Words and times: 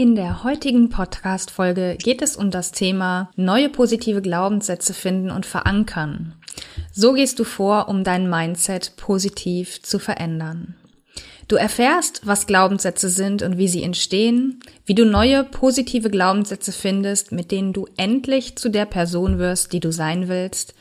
In 0.00 0.14
der 0.14 0.44
heutigen 0.44 0.88
Podcast-Folge 0.88 1.98
geht 2.02 2.22
es 2.22 2.34
um 2.34 2.50
das 2.50 2.72
Thema 2.72 3.30
neue 3.36 3.68
positive 3.68 4.22
Glaubenssätze 4.22 4.94
finden 4.94 5.30
und 5.30 5.44
verankern. 5.44 6.32
So 6.90 7.12
gehst 7.12 7.38
du 7.38 7.44
vor, 7.44 7.86
um 7.90 8.02
dein 8.02 8.30
Mindset 8.30 8.96
positiv 8.96 9.82
zu 9.82 9.98
verändern. 9.98 10.74
Du 11.48 11.56
erfährst, 11.56 12.26
was 12.26 12.46
Glaubenssätze 12.46 13.10
sind 13.10 13.42
und 13.42 13.58
wie 13.58 13.68
sie 13.68 13.82
entstehen, 13.82 14.60
wie 14.86 14.94
du 14.94 15.04
neue 15.04 15.44
positive 15.44 16.08
Glaubenssätze 16.08 16.72
findest, 16.72 17.30
mit 17.30 17.50
denen 17.50 17.74
du 17.74 17.86
endlich 17.98 18.56
zu 18.56 18.70
der 18.70 18.86
Person 18.86 19.38
wirst, 19.38 19.74
die 19.74 19.80
du 19.80 19.92
sein 19.92 20.28
willst, 20.28 20.72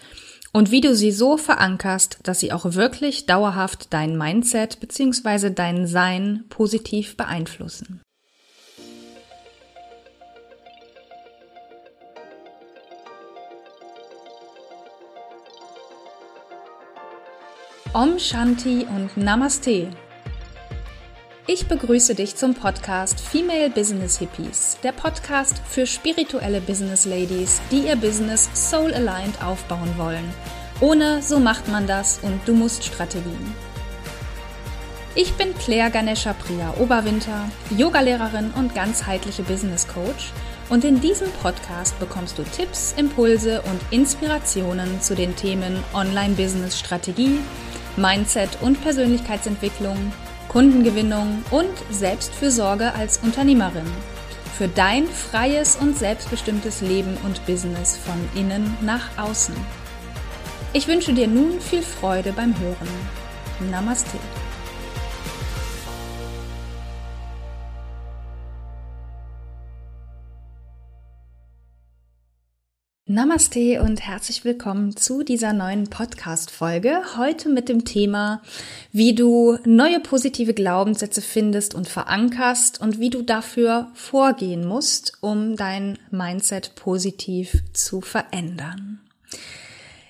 und 0.54 0.72
wie 0.72 0.80
du 0.80 0.96
sie 0.96 1.12
so 1.12 1.36
verankerst, 1.36 2.20
dass 2.24 2.40
sie 2.40 2.54
auch 2.54 2.74
wirklich 2.74 3.26
dauerhaft 3.26 3.88
dein 3.94 4.18
Mindset 4.18 4.80
bzw. 4.80 5.50
dein 5.50 5.88
Sein 5.88 6.46
positiv 6.48 7.18
beeinflussen. 7.18 8.00
Om 17.92 18.20
Shanti 18.20 18.86
und 18.86 19.18
Namaste. 19.18 19.88
Ich 21.48 21.66
begrüße 21.68 22.14
dich 22.14 22.36
zum 22.36 22.54
Podcast 22.54 23.20
Female 23.20 23.72
Business 23.72 24.20
Hippies, 24.20 24.78
der 24.84 24.92
Podcast 24.92 25.60
für 25.68 25.88
spirituelle 25.88 26.62
Business 26.62 27.06
Ladies, 27.06 27.60
die 27.72 27.88
ihr 27.88 27.96
Business 27.96 28.48
soul 28.54 28.94
aligned 28.94 29.44
aufbauen 29.44 29.92
wollen. 29.98 30.24
Ohne 30.82 31.24
so 31.24 31.40
macht 31.40 31.68
man 31.68 31.88
das 31.88 32.20
und 32.22 32.40
du 32.46 32.54
musst 32.54 32.84
Strategien. 32.84 33.56
Ich 35.16 35.34
bin 35.34 35.56
Claire 35.56 35.90
Ganesha 35.90 36.34
Priya 36.34 36.76
Oberwinter, 36.80 37.50
Yogalehrerin 37.76 38.52
und 38.56 38.76
ganzheitliche 38.76 39.42
Business 39.42 39.88
Coach 39.88 40.32
und 40.70 40.86
in 40.86 41.02
diesem 41.02 41.32
Podcast 41.42 42.00
bekommst 42.00 42.38
du 42.38 42.44
Tipps, 42.44 42.94
Impulse 42.96 43.64
und 43.64 43.82
Inspirationen 43.90 45.02
zu 45.02 45.16
den 45.16 45.36
Themen 45.36 45.84
Online 45.96 46.36
Business 46.36 46.78
Strategie, 46.78 47.40
Mindset 48.00 48.50
und 48.62 48.82
Persönlichkeitsentwicklung, 48.82 49.98
Kundengewinnung 50.48 51.44
und 51.52 51.70
Selbstfürsorge 51.92 52.94
als 52.96 53.18
Unternehmerin. 53.18 53.86
Für 54.58 54.68
dein 54.68 55.06
freies 55.06 55.76
und 55.76 55.98
selbstbestimmtes 55.98 56.82
Leben 56.82 57.18
und 57.26 57.46
Business 57.46 57.98
von 57.98 58.42
innen 58.42 58.78
nach 58.82 59.10
außen. 59.18 59.56
Ich 60.74 60.88
wünsche 60.88 61.14
dir 61.14 61.28
nun 61.28 61.60
viel 61.60 61.82
Freude 61.82 62.32
beim 62.32 62.58
Hören. 62.60 62.90
Namaste. 63.70 64.18
Namaste 73.12 73.82
und 73.82 74.02
herzlich 74.02 74.46
willkommen 74.46 74.96
zu 74.96 75.24
dieser 75.24 75.52
neuen 75.52 75.90
Podcast-Folge. 75.90 77.02
Heute 77.18 77.50
mit 77.50 77.68
dem 77.68 77.84
Thema, 77.84 78.44
wie 78.92 79.16
du 79.16 79.58
neue 79.66 80.00
positive 80.00 80.54
Glaubenssätze 80.54 81.24
findest 81.24 81.74
und 81.74 81.88
verankerst 81.88 82.80
und 82.80 83.00
wie 83.00 83.10
du 83.10 83.24
dafür 83.24 83.88
vorgehen 83.96 84.64
musst, 84.64 85.14
um 85.22 85.56
dein 85.56 85.98
Mindset 86.12 86.76
positiv 86.76 87.64
zu 87.74 88.02
verändern. 88.02 89.00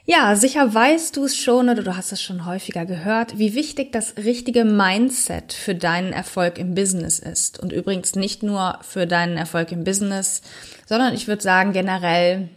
Ja, 0.03 0.35
sicher 0.35 0.73
weißt 0.73 1.15
du 1.15 1.23
es 1.23 1.37
schon 1.37 1.69
oder 1.69 1.83
du 1.83 1.95
hast 1.95 2.11
es 2.11 2.21
schon 2.21 2.45
häufiger 2.45 2.85
gehört, 2.85 3.37
wie 3.37 3.53
wichtig 3.53 3.93
das 3.93 4.17
richtige 4.17 4.65
Mindset 4.65 5.53
für 5.53 5.73
deinen 5.73 6.11
Erfolg 6.11 6.57
im 6.57 6.75
Business 6.75 7.19
ist. 7.19 7.59
Und 7.59 7.71
übrigens 7.71 8.15
nicht 8.15 8.43
nur 8.43 8.77
für 8.81 9.07
deinen 9.07 9.37
Erfolg 9.37 9.71
im 9.71 9.85
Business, 9.85 10.41
sondern 10.85 11.13
ich 11.13 11.29
würde 11.29 11.41
sagen 11.41 11.71
generell 11.71 12.49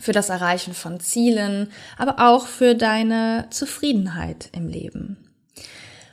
für 0.00 0.12
das 0.12 0.28
Erreichen 0.28 0.74
von 0.74 1.00
Zielen, 1.00 1.70
aber 1.96 2.28
auch 2.28 2.46
für 2.46 2.74
deine 2.74 3.46
Zufriedenheit 3.50 4.50
im 4.52 4.68
Leben. 4.68 5.16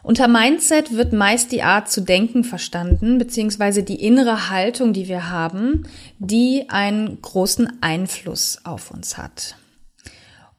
Unter 0.06 0.28
Mindset 0.28 0.96
wird 0.96 1.14
meist 1.14 1.52
die 1.52 1.64
Art 1.64 1.90
zu 1.90 2.02
denken 2.02 2.44
verstanden, 2.44 3.18
beziehungsweise 3.18 3.82
die 3.82 4.04
innere 4.04 4.52
Haltung, 4.52 4.94
die 4.94 5.08
wir 5.08 5.32
haben, 5.32 5.88
die 6.20 6.66
einen 6.70 7.20
großen 7.24 7.82
Einfluss 7.82 8.60
auf 8.66 8.92
uns 8.92 9.18
hat. 9.18 9.56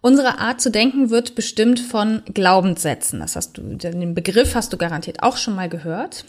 Unsere 0.00 0.38
Art 0.38 0.60
zu 0.60 0.70
denken 0.70 1.10
wird 1.10 1.36
bestimmt 1.36 1.78
von 1.78 2.22
Glaubenssätzen. 2.32 3.20
Das 3.20 3.36
hast 3.36 3.56
du, 3.58 3.62
den 3.62 4.14
Begriff 4.14 4.56
hast 4.56 4.72
du 4.72 4.76
garantiert 4.76 5.22
auch 5.22 5.36
schon 5.36 5.54
mal 5.54 5.68
gehört. 5.68 6.24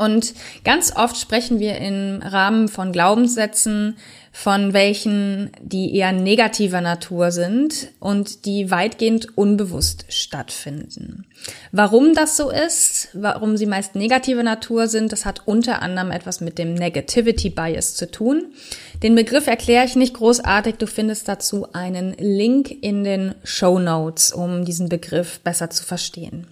Und 0.00 0.32
ganz 0.64 0.96
oft 0.96 1.18
sprechen 1.18 1.58
wir 1.58 1.76
im 1.76 2.22
Rahmen 2.22 2.68
von 2.68 2.90
Glaubenssätzen 2.90 3.98
von 4.32 4.72
welchen, 4.72 5.50
die 5.60 5.94
eher 5.94 6.12
negativer 6.12 6.80
Natur 6.80 7.32
sind 7.32 7.88
und 7.98 8.46
die 8.46 8.70
weitgehend 8.70 9.36
unbewusst 9.36 10.06
stattfinden. 10.08 11.26
Warum 11.70 12.14
das 12.14 12.38
so 12.38 12.48
ist, 12.48 13.08
warum 13.12 13.58
sie 13.58 13.66
meist 13.66 13.94
negativer 13.94 14.42
Natur 14.42 14.86
sind, 14.86 15.12
das 15.12 15.26
hat 15.26 15.46
unter 15.46 15.82
anderem 15.82 16.12
etwas 16.12 16.40
mit 16.40 16.56
dem 16.56 16.72
Negativity 16.72 17.50
Bias 17.50 17.94
zu 17.94 18.10
tun. 18.10 18.54
Den 19.02 19.14
Begriff 19.14 19.48
erkläre 19.48 19.84
ich 19.84 19.96
nicht 19.96 20.14
großartig. 20.14 20.76
Du 20.76 20.86
findest 20.86 21.28
dazu 21.28 21.74
einen 21.74 22.14
Link 22.14 22.70
in 22.70 23.04
den 23.04 23.34
Show 23.44 23.78
Notes, 23.78 24.32
um 24.32 24.64
diesen 24.64 24.88
Begriff 24.88 25.40
besser 25.40 25.68
zu 25.68 25.84
verstehen. 25.84 26.46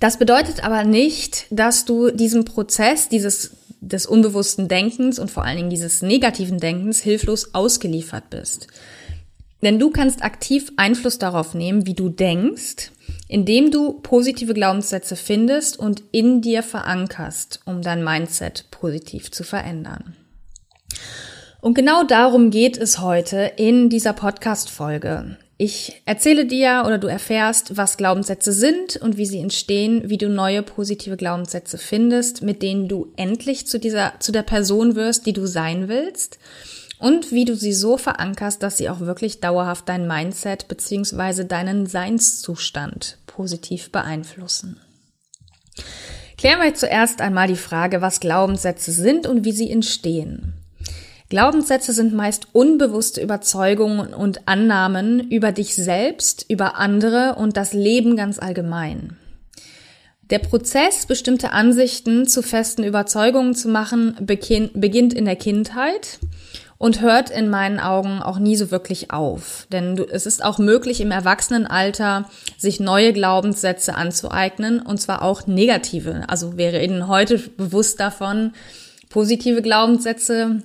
Das 0.00 0.18
bedeutet 0.18 0.64
aber 0.64 0.84
nicht, 0.84 1.46
dass 1.50 1.84
du 1.84 2.10
diesem 2.10 2.44
Prozess, 2.44 3.08
dieses 3.08 3.52
des 3.80 4.06
unbewussten 4.06 4.68
Denkens 4.68 5.18
und 5.18 5.30
vor 5.30 5.44
allen 5.44 5.56
Dingen 5.56 5.70
dieses 5.70 6.02
negativen 6.02 6.58
Denkens 6.58 7.00
hilflos 7.00 7.54
ausgeliefert 7.54 8.30
bist. 8.30 8.66
Denn 9.62 9.78
du 9.78 9.90
kannst 9.90 10.22
aktiv 10.22 10.72
Einfluss 10.76 11.18
darauf 11.18 11.54
nehmen, 11.54 11.86
wie 11.86 11.94
du 11.94 12.08
denkst, 12.08 12.90
indem 13.28 13.70
du 13.70 13.94
positive 14.00 14.54
Glaubenssätze 14.54 15.16
findest 15.16 15.78
und 15.78 16.02
in 16.12 16.42
dir 16.42 16.62
verankerst, 16.62 17.60
um 17.64 17.82
dein 17.82 18.04
Mindset 18.04 18.66
positiv 18.70 19.30
zu 19.30 19.44
verändern. 19.44 20.16
Und 21.60 21.74
genau 21.74 22.04
darum 22.04 22.50
geht 22.50 22.76
es 22.76 23.00
heute 23.00 23.52
in 23.56 23.88
dieser 23.88 24.12
Podcast-Folge. 24.12 25.36
Ich 25.58 26.02
erzähle 26.04 26.44
dir 26.44 26.84
oder 26.86 26.98
du 26.98 27.06
erfährst, 27.06 27.78
was 27.78 27.96
Glaubenssätze 27.96 28.52
sind 28.52 28.96
und 28.96 29.16
wie 29.16 29.24
sie 29.24 29.40
entstehen, 29.40 30.02
wie 30.10 30.18
du 30.18 30.28
neue 30.28 30.62
positive 30.62 31.16
Glaubenssätze 31.16 31.78
findest, 31.78 32.42
mit 32.42 32.60
denen 32.60 32.88
du 32.88 33.12
endlich 33.16 33.66
zu 33.66 33.78
dieser, 33.78 34.14
zu 34.20 34.32
der 34.32 34.42
Person 34.42 34.96
wirst, 34.96 35.24
die 35.24 35.32
du 35.32 35.46
sein 35.46 35.88
willst 35.88 36.38
und 36.98 37.32
wie 37.32 37.46
du 37.46 37.56
sie 37.56 37.72
so 37.72 37.96
verankerst, 37.96 38.62
dass 38.62 38.76
sie 38.76 38.90
auch 38.90 39.00
wirklich 39.00 39.40
dauerhaft 39.40 39.88
dein 39.88 40.06
Mindset 40.06 40.68
beziehungsweise 40.68 41.46
deinen 41.46 41.86
Seinszustand 41.86 43.16
positiv 43.26 43.90
beeinflussen. 43.90 44.78
Klären 46.36 46.60
wir 46.60 46.74
zuerst 46.74 47.22
einmal 47.22 47.48
die 47.48 47.56
Frage, 47.56 48.02
was 48.02 48.20
Glaubenssätze 48.20 48.92
sind 48.92 49.26
und 49.26 49.46
wie 49.46 49.52
sie 49.52 49.70
entstehen. 49.70 50.65
Glaubenssätze 51.28 51.92
sind 51.92 52.14
meist 52.14 52.48
unbewusste 52.52 53.20
Überzeugungen 53.20 54.14
und 54.14 54.46
Annahmen 54.46 55.28
über 55.30 55.50
dich 55.50 55.74
selbst, 55.74 56.46
über 56.48 56.76
andere 56.76 57.34
und 57.36 57.56
das 57.56 57.72
Leben 57.72 58.16
ganz 58.16 58.38
allgemein. 58.38 59.16
Der 60.30 60.38
Prozess, 60.40 61.06
bestimmte 61.06 61.52
Ansichten 61.52 62.26
zu 62.26 62.42
festen 62.42 62.84
Überzeugungen 62.84 63.54
zu 63.54 63.68
machen, 63.68 64.16
beginnt 64.20 65.14
in 65.14 65.24
der 65.24 65.36
Kindheit 65.36 66.18
und 66.78 67.00
hört 67.00 67.30
in 67.30 67.48
meinen 67.48 67.78
Augen 67.78 68.20
auch 68.22 68.38
nie 68.38 68.56
so 68.56 68.70
wirklich 68.70 69.10
auf. 69.10 69.66
Denn 69.72 69.98
es 70.10 70.26
ist 70.26 70.44
auch 70.44 70.58
möglich, 70.58 71.00
im 71.00 71.10
Erwachsenenalter 71.10 72.28
sich 72.58 72.80
neue 72.80 73.12
Glaubenssätze 73.12 73.94
anzueignen, 73.94 74.80
und 74.80 75.00
zwar 75.00 75.22
auch 75.22 75.46
negative. 75.46 76.24
Also 76.26 76.56
wäre 76.56 76.82
Ihnen 76.82 77.08
heute 77.08 77.38
bewusst 77.38 78.00
davon, 78.00 78.52
positive 79.08 79.62
Glaubenssätze 79.62 80.62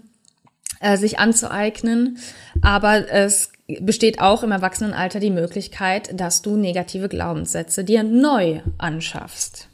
äh, 0.82 0.98
sich 0.98 1.20
anzueignen. 1.20 2.18
Aber 2.62 3.10
es 3.10 3.52
besteht 3.80 4.20
auch 4.20 4.44
im 4.44 4.52
Erwachsenenalter 4.52 5.20
die 5.20 5.30
Möglichkeit, 5.30 6.20
dass 6.20 6.42
du 6.42 6.58
negative 6.58 7.08
Glaubenssätze 7.10 7.84
dir 7.84 8.04
neu 8.04 8.62
anschaffst. 8.78 9.70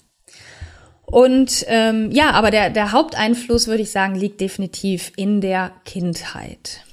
Und 1.05 1.65
ähm, 1.67 2.11
ja, 2.11 2.31
aber 2.31 2.51
der, 2.51 2.69
der 2.69 2.91
Haupteinfluss, 2.91 3.67
würde 3.67 3.83
ich 3.83 3.91
sagen, 3.91 4.15
liegt 4.15 4.41
definitiv 4.41 5.13
in 5.15 5.39
der 5.39 5.71
Kindheit. 5.85 6.83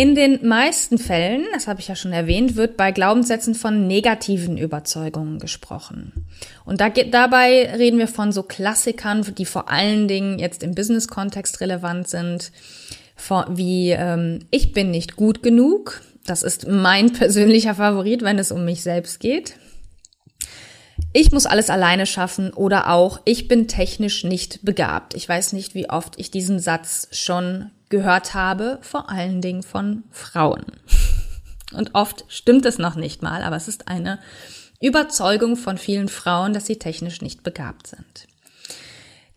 In 0.00 0.14
den 0.14 0.48
meisten 0.48 0.96
Fällen, 0.96 1.44
das 1.52 1.66
habe 1.66 1.80
ich 1.80 1.88
ja 1.88 1.94
schon 1.94 2.14
erwähnt, 2.14 2.56
wird 2.56 2.78
bei 2.78 2.90
Glaubenssätzen 2.90 3.54
von 3.54 3.86
negativen 3.86 4.56
Überzeugungen 4.56 5.38
gesprochen. 5.38 6.26
Und 6.64 6.80
da 6.80 6.88
dabei 6.88 7.70
reden 7.76 7.98
wir 7.98 8.08
von 8.08 8.32
so 8.32 8.42
Klassikern, 8.42 9.34
die 9.36 9.44
vor 9.44 9.68
allen 9.68 10.08
Dingen 10.08 10.38
jetzt 10.38 10.62
im 10.62 10.74
Business-Kontext 10.74 11.60
relevant 11.60 12.08
sind, 12.08 12.50
wie 13.50 13.90
ähm, 13.90 14.46
ich 14.50 14.72
bin 14.72 14.90
nicht 14.90 15.16
gut 15.16 15.42
genug. 15.42 16.00
Das 16.24 16.44
ist 16.44 16.66
mein 16.66 17.12
persönlicher 17.12 17.74
Favorit, 17.74 18.22
wenn 18.22 18.38
es 18.38 18.52
um 18.52 18.64
mich 18.64 18.80
selbst 18.80 19.20
geht. 19.20 19.56
ich 21.12 21.30
muss 21.30 21.44
alles 21.44 21.68
alleine 21.68 22.06
schaffen 22.06 22.54
oder 22.54 22.88
auch 22.88 23.20
ich 23.26 23.48
bin 23.48 23.68
technisch 23.68 24.24
nicht 24.24 24.64
begabt. 24.64 25.12
Ich 25.12 25.28
weiß 25.28 25.52
nicht, 25.52 25.74
wie 25.74 25.90
oft 25.90 26.18
ich 26.18 26.30
diesen 26.30 26.58
Satz 26.58 27.06
schon 27.12 27.70
gehört 27.90 28.32
habe, 28.34 28.78
vor 28.80 29.10
allen 29.10 29.42
Dingen 29.42 29.62
von 29.62 30.04
Frauen. 30.10 30.64
Und 31.72 31.94
oft 31.94 32.24
stimmt 32.28 32.64
es 32.64 32.78
noch 32.78 32.96
nicht 32.96 33.22
mal, 33.22 33.42
aber 33.42 33.56
es 33.56 33.68
ist 33.68 33.88
eine 33.88 34.18
Überzeugung 34.80 35.56
von 35.56 35.76
vielen 35.76 36.08
Frauen, 36.08 36.54
dass 36.54 36.66
sie 36.66 36.78
technisch 36.78 37.20
nicht 37.20 37.42
begabt 37.42 37.86
sind. 37.86 38.26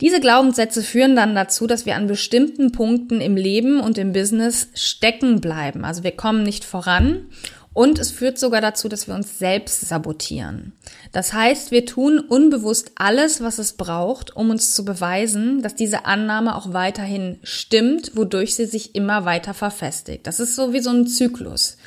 Diese 0.02 0.20
Glaubenssätze 0.20 0.82
führen 0.82 1.16
dann 1.16 1.36
dazu, 1.36 1.68
dass 1.68 1.86
wir 1.86 1.96
an 1.96 2.08
bestimmten 2.08 2.72
Punkten 2.72 3.22
im 3.22 3.36
Leben 3.36 3.80
und 3.80 3.98
im 3.98 4.12
Business 4.12 4.70
stecken 4.74 5.40
bleiben. 5.40 5.86
Also 5.86 6.04
wir 6.04 6.12
kommen 6.12 6.44
nicht 6.44 6.66
voran 6.66 7.28
und 7.74 7.98
es 7.98 8.12
führt 8.12 8.38
sogar 8.38 8.62
dazu, 8.62 8.88
dass 8.88 9.08
wir 9.08 9.16
uns 9.16 9.40
selbst 9.40 9.82
sabotieren. 9.82 10.74
Das 11.12 11.34
heißt, 11.34 11.72
wir 11.72 11.86
tun 11.86 12.20
unbewusst 12.20 12.92
alles, 12.96 13.42
was 13.42 13.58
es 13.58 13.74
braucht, 13.74 14.36
um 14.36 14.52
uns 14.52 14.76
zu 14.76 14.86
beweisen, 14.86 15.62
dass 15.64 15.76
diese 15.76 16.06
Annahme 16.06 16.56
auch 16.56 16.74
weiterhin 16.74 17.40
stimmt, 17.42 18.16
wodurch 18.16 18.56
sie 18.56 18.66
sich 18.66 18.94
immer 18.96 19.26
weiter 19.26 19.54
verfestigt. 19.54 20.28
Das 20.28 20.40
ist 20.40 20.56
so 20.56 20.72
wie 20.74 20.82
so 20.82 20.92
ein 20.92 21.08
Zyklus. 21.08 21.78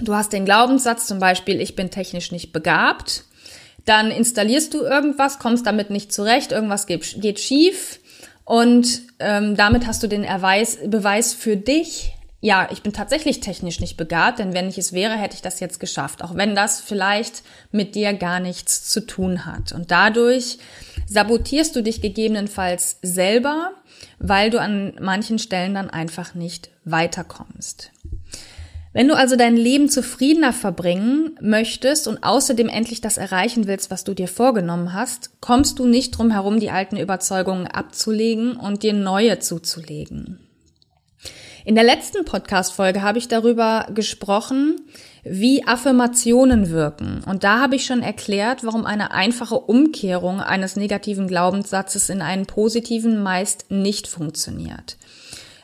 Du 0.00 0.14
hast 0.14 0.32
den 0.32 0.44
Glaubenssatz 0.44 1.06
zum 1.06 1.18
Beispiel, 1.18 1.60
ich 1.60 1.76
bin 1.76 1.90
technisch 1.90 2.32
nicht 2.32 2.52
begabt. 2.52 3.24
Dann 3.84 4.10
installierst 4.10 4.74
du 4.74 4.82
irgendwas, 4.82 5.38
kommst 5.38 5.66
damit 5.66 5.90
nicht 5.90 6.12
zurecht, 6.12 6.52
irgendwas 6.52 6.86
geht, 6.86 7.20
geht 7.20 7.38
schief 7.38 8.00
und 8.44 9.02
ähm, 9.20 9.56
damit 9.56 9.86
hast 9.86 10.02
du 10.02 10.06
den 10.06 10.24
Erweis, 10.24 10.78
Beweis 10.84 11.32
für 11.34 11.56
dich, 11.56 12.14
ja, 12.42 12.68
ich 12.72 12.82
bin 12.82 12.94
tatsächlich 12.94 13.40
technisch 13.40 13.80
nicht 13.80 13.98
begabt, 13.98 14.38
denn 14.38 14.54
wenn 14.54 14.68
ich 14.68 14.78
es 14.78 14.94
wäre, 14.94 15.12
hätte 15.12 15.34
ich 15.34 15.42
das 15.42 15.60
jetzt 15.60 15.78
geschafft, 15.78 16.24
auch 16.24 16.34
wenn 16.34 16.54
das 16.54 16.80
vielleicht 16.80 17.42
mit 17.70 17.94
dir 17.94 18.14
gar 18.14 18.40
nichts 18.40 18.88
zu 18.88 19.06
tun 19.06 19.44
hat. 19.44 19.72
Und 19.72 19.90
dadurch 19.90 20.58
sabotierst 21.06 21.76
du 21.76 21.82
dich 21.82 22.00
gegebenenfalls 22.00 22.98
selber, 23.02 23.72
weil 24.18 24.48
du 24.48 24.58
an 24.58 24.94
manchen 25.00 25.38
Stellen 25.38 25.74
dann 25.74 25.90
einfach 25.90 26.34
nicht 26.34 26.70
weiterkommst. 26.84 27.90
Wenn 28.92 29.06
du 29.06 29.14
also 29.14 29.36
dein 29.36 29.56
Leben 29.56 29.88
zufriedener 29.88 30.54
verbringen 30.54 31.36
möchtest 31.40 32.08
und 32.08 32.24
außerdem 32.24 32.68
endlich 32.68 33.02
das 33.02 33.18
erreichen 33.18 33.66
willst, 33.66 33.90
was 33.90 34.02
du 34.02 34.14
dir 34.14 34.26
vorgenommen 34.26 34.94
hast, 34.94 35.40
kommst 35.40 35.78
du 35.78 35.86
nicht 35.86 36.12
drum 36.12 36.30
herum, 36.30 36.58
die 36.58 36.70
alten 36.70 36.96
Überzeugungen 36.96 37.66
abzulegen 37.66 38.56
und 38.56 38.82
dir 38.82 38.94
neue 38.94 39.38
zuzulegen. 39.38 40.40
In 41.70 41.76
der 41.76 41.84
letzten 41.84 42.24
Podcast-Folge 42.24 43.00
habe 43.00 43.18
ich 43.18 43.28
darüber 43.28 43.86
gesprochen, 43.94 44.80
wie 45.22 45.64
Affirmationen 45.64 46.70
wirken. 46.70 47.22
Und 47.24 47.44
da 47.44 47.60
habe 47.60 47.76
ich 47.76 47.86
schon 47.86 48.02
erklärt, 48.02 48.64
warum 48.64 48.84
eine 48.86 49.12
einfache 49.12 49.54
Umkehrung 49.54 50.40
eines 50.40 50.74
negativen 50.74 51.28
Glaubenssatzes 51.28 52.08
in 52.08 52.22
einen 52.22 52.46
positiven 52.46 53.22
meist 53.22 53.66
nicht 53.70 54.08
funktioniert. 54.08 54.96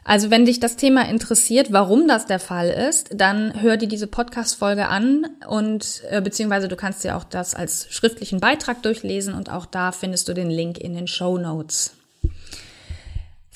Also 0.04 0.30
wenn 0.30 0.44
dich 0.44 0.60
das 0.60 0.76
Thema 0.76 1.08
interessiert, 1.08 1.72
warum 1.72 2.06
das 2.06 2.26
der 2.26 2.38
Fall 2.38 2.68
ist, 2.68 3.08
dann 3.12 3.60
hör 3.60 3.76
dir 3.76 3.88
diese 3.88 4.06
Podcast-Folge 4.06 4.86
an 4.86 5.26
und 5.48 6.02
äh, 6.08 6.20
beziehungsweise 6.20 6.68
du 6.68 6.76
kannst 6.76 7.02
dir 7.02 7.16
auch 7.16 7.24
das 7.24 7.56
als 7.56 7.88
schriftlichen 7.90 8.38
Beitrag 8.38 8.80
durchlesen 8.84 9.34
und 9.34 9.50
auch 9.50 9.66
da 9.66 9.90
findest 9.90 10.28
du 10.28 10.34
den 10.34 10.50
Link 10.50 10.78
in 10.78 10.94
den 10.94 11.08
Show 11.08 11.36
Notes. 11.36 11.95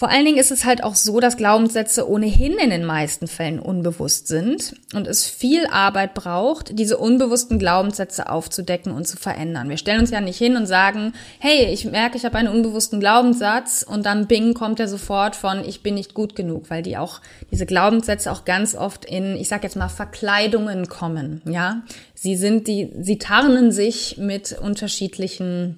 Vor 0.00 0.08
allen 0.08 0.25
Dingen 0.25 0.38
ist 0.38 0.50
es 0.50 0.64
halt 0.64 0.82
auch 0.82 0.94
so, 0.94 1.20
dass 1.20 1.37
Glaubenssätze 1.37 2.08
ohnehin 2.08 2.55
in 2.55 2.70
den 2.70 2.87
meisten 2.87 3.26
Fällen 3.26 3.58
unbewusst 3.58 4.29
sind 4.29 4.75
und 4.94 5.06
es 5.06 5.29
viel 5.29 5.67
Arbeit 5.67 6.14
braucht, 6.14 6.79
diese 6.79 6.97
unbewussten 6.97 7.58
Glaubenssätze 7.58 8.31
aufzudecken 8.31 8.93
und 8.93 9.06
zu 9.06 9.19
verändern. 9.19 9.69
Wir 9.69 9.76
stellen 9.76 10.00
uns 10.00 10.11
ja 10.11 10.23
nicht 10.23 10.38
hin 10.38 10.56
und 10.56 10.64
sagen, 10.64 11.12
hey, 11.38 11.67
ich 11.67 11.85
merke, 11.85 12.17
ich 12.17 12.25
habe 12.25 12.38
einen 12.38 12.49
unbewussten 12.49 12.99
Glaubenssatz 12.99 13.82
und 13.87 14.06
dann 14.06 14.26
bing 14.26 14.55
kommt 14.55 14.81
er 14.81 14.88
sofort 14.88 15.37
von 15.37 15.62
ich 15.69 15.82
bin 15.82 15.97
nicht 15.97 16.14
gut 16.14 16.35
genug, 16.35 16.70
weil 16.70 16.81
die 16.81 16.97
auch 16.97 17.20
diese 17.50 17.67
Glaubenssätze 17.67 18.32
auch 18.32 18.47
ganz 18.47 18.75
oft 18.75 19.05
in, 19.05 19.37
ich 19.37 19.49
sag 19.49 19.64
jetzt 19.64 19.76
mal 19.76 19.91
Verkleidungen 19.91 20.88
kommen, 20.88 21.43
ja? 21.44 21.82
Sie 22.14 22.37
sind 22.37 22.69
die 22.69 22.91
sie 23.02 23.19
tarnen 23.19 23.70
sich 23.70 24.17
mit 24.17 24.58
unterschiedlichen 24.58 25.76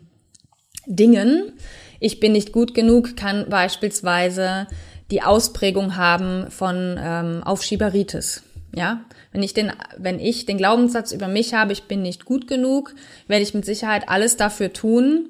Dingen 0.87 1.55
ich 2.03 2.19
bin 2.19 2.33
nicht 2.33 2.53
gut 2.53 2.75
genug 2.75 3.17
kann 3.17 3.47
beispielsweise 3.49 4.67
die 5.13 5.23
Ausprägung 5.23 5.97
haben 5.97 6.51
von 6.51 6.99
ähm, 6.99 7.43
Aufschieberitis. 7.45 8.43
Ja, 8.75 9.05
wenn 9.33 9.43
ich 9.43 9.55
den, 9.55 9.71
wenn 9.99 10.19
ich 10.19 10.47
den 10.47 10.57
Glaubenssatz 10.57 11.13
über 11.13 11.29
mich 11.29 11.55
habe, 11.55 11.73
ich 11.73 11.85
bin 11.85 12.03
nicht 12.03 12.25
gut 12.25 12.49
genug, 12.49 12.95
werde 13.29 13.43
ich 13.43 13.55
mit 13.55 13.67
Sicherheit 13.67 14.09
alles 14.09 14.37
dafür 14.37 14.73
tun, 14.73 15.29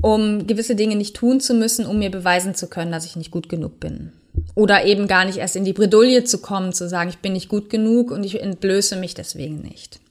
um 0.00 0.46
gewisse 0.46 0.74
Dinge 0.74 0.96
nicht 0.96 1.16
tun 1.16 1.40
zu 1.40 1.54
müssen, 1.54 1.86
um 1.86 1.98
mir 2.00 2.10
beweisen 2.10 2.54
zu 2.54 2.66
können, 2.66 2.92
dass 2.92 3.06
ich 3.06 3.16
nicht 3.16 3.30
gut 3.30 3.48
genug 3.48 3.78
bin. 3.78 4.12
Oder 4.54 4.84
eben 4.84 5.06
gar 5.06 5.24
nicht 5.24 5.38
erst 5.38 5.56
in 5.56 5.64
die 5.64 5.72
Bredouille 5.72 6.24
zu 6.24 6.38
kommen, 6.38 6.72
zu 6.72 6.88
sagen, 6.88 7.08
ich 7.08 7.18
bin 7.18 7.32
nicht 7.32 7.48
gut 7.48 7.70
genug 7.70 8.10
und 8.10 8.24
ich 8.24 8.42
entblöße 8.42 8.96
mich 8.96 9.14
deswegen 9.14 9.62
nicht. 9.62 10.01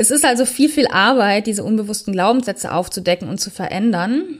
Es 0.00 0.12
ist 0.12 0.24
also 0.24 0.44
viel, 0.44 0.68
viel 0.68 0.86
Arbeit, 0.86 1.48
diese 1.48 1.64
unbewussten 1.64 2.12
Glaubenssätze 2.12 2.72
aufzudecken 2.72 3.28
und 3.28 3.40
zu 3.40 3.50
verändern. 3.50 4.38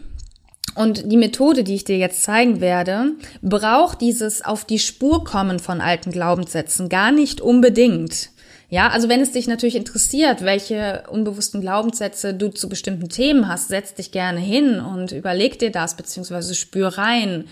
Und 0.77 1.11
die 1.11 1.17
Methode, 1.17 1.65
die 1.65 1.75
ich 1.75 1.83
dir 1.83 1.99
jetzt 1.99 2.23
zeigen 2.23 2.61
werde, 2.61 3.15
braucht 3.43 4.01
dieses 4.01 4.45
auf 4.45 4.65
die 4.65 4.79
Spur 4.79 5.25
kommen 5.25 5.59
von 5.59 5.81
alten 5.81 6.13
Glaubenssätzen 6.13 6.89
gar 6.89 7.11
nicht 7.11 7.41
unbedingt. 7.41 8.31
Ja, 8.71 8.89
also 8.89 9.09
wenn 9.09 9.23
es 9.23 9.33
dich 9.33 9.47
natürlich 9.47 9.77
interessiert, 9.77 10.45
welche 10.45 11.05
unbewussten 11.09 11.63
Glaubenssätze 11.63 12.35
du 12.35 12.49
zu 12.51 12.69
bestimmten 12.69 13.09
Themen 13.09 13.49
hast, 13.49 13.69
setz 13.69 13.95
dich 13.95 14.13
gerne 14.13 14.41
hin 14.41 14.79
und 14.79 15.13
überleg 15.13 15.59
dir 15.59 15.73
das, 15.73 15.97
beziehungsweise 15.97 16.55
spür 16.55 16.89
rein 16.89 17.45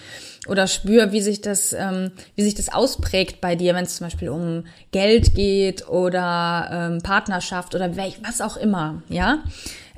oder 0.47 0.67
spür, 0.67 1.13
wie 1.13 1.23
sich 1.23 1.41
das, 1.41 1.73
ähm, 1.73 2.11
wie 2.35 2.43
sich 2.43 2.55
das 2.55 2.71
ausprägt 2.71 3.41
bei 3.41 3.57
dir, 3.57 3.75
wenn 3.75 3.85
es 3.85 3.97
zum 3.97 4.09
Beispiel 4.09 4.29
um 4.29 4.65
Geld 4.93 5.35
geht 5.35 5.89
oder 5.89 6.69
ähm, 6.71 7.03
Partnerschaft 7.03 7.75
oder 7.75 7.97
welch, 7.97 8.19
was 8.23 8.43
auch 8.43 8.59
immer. 8.59 9.03
Ja, 9.09 9.43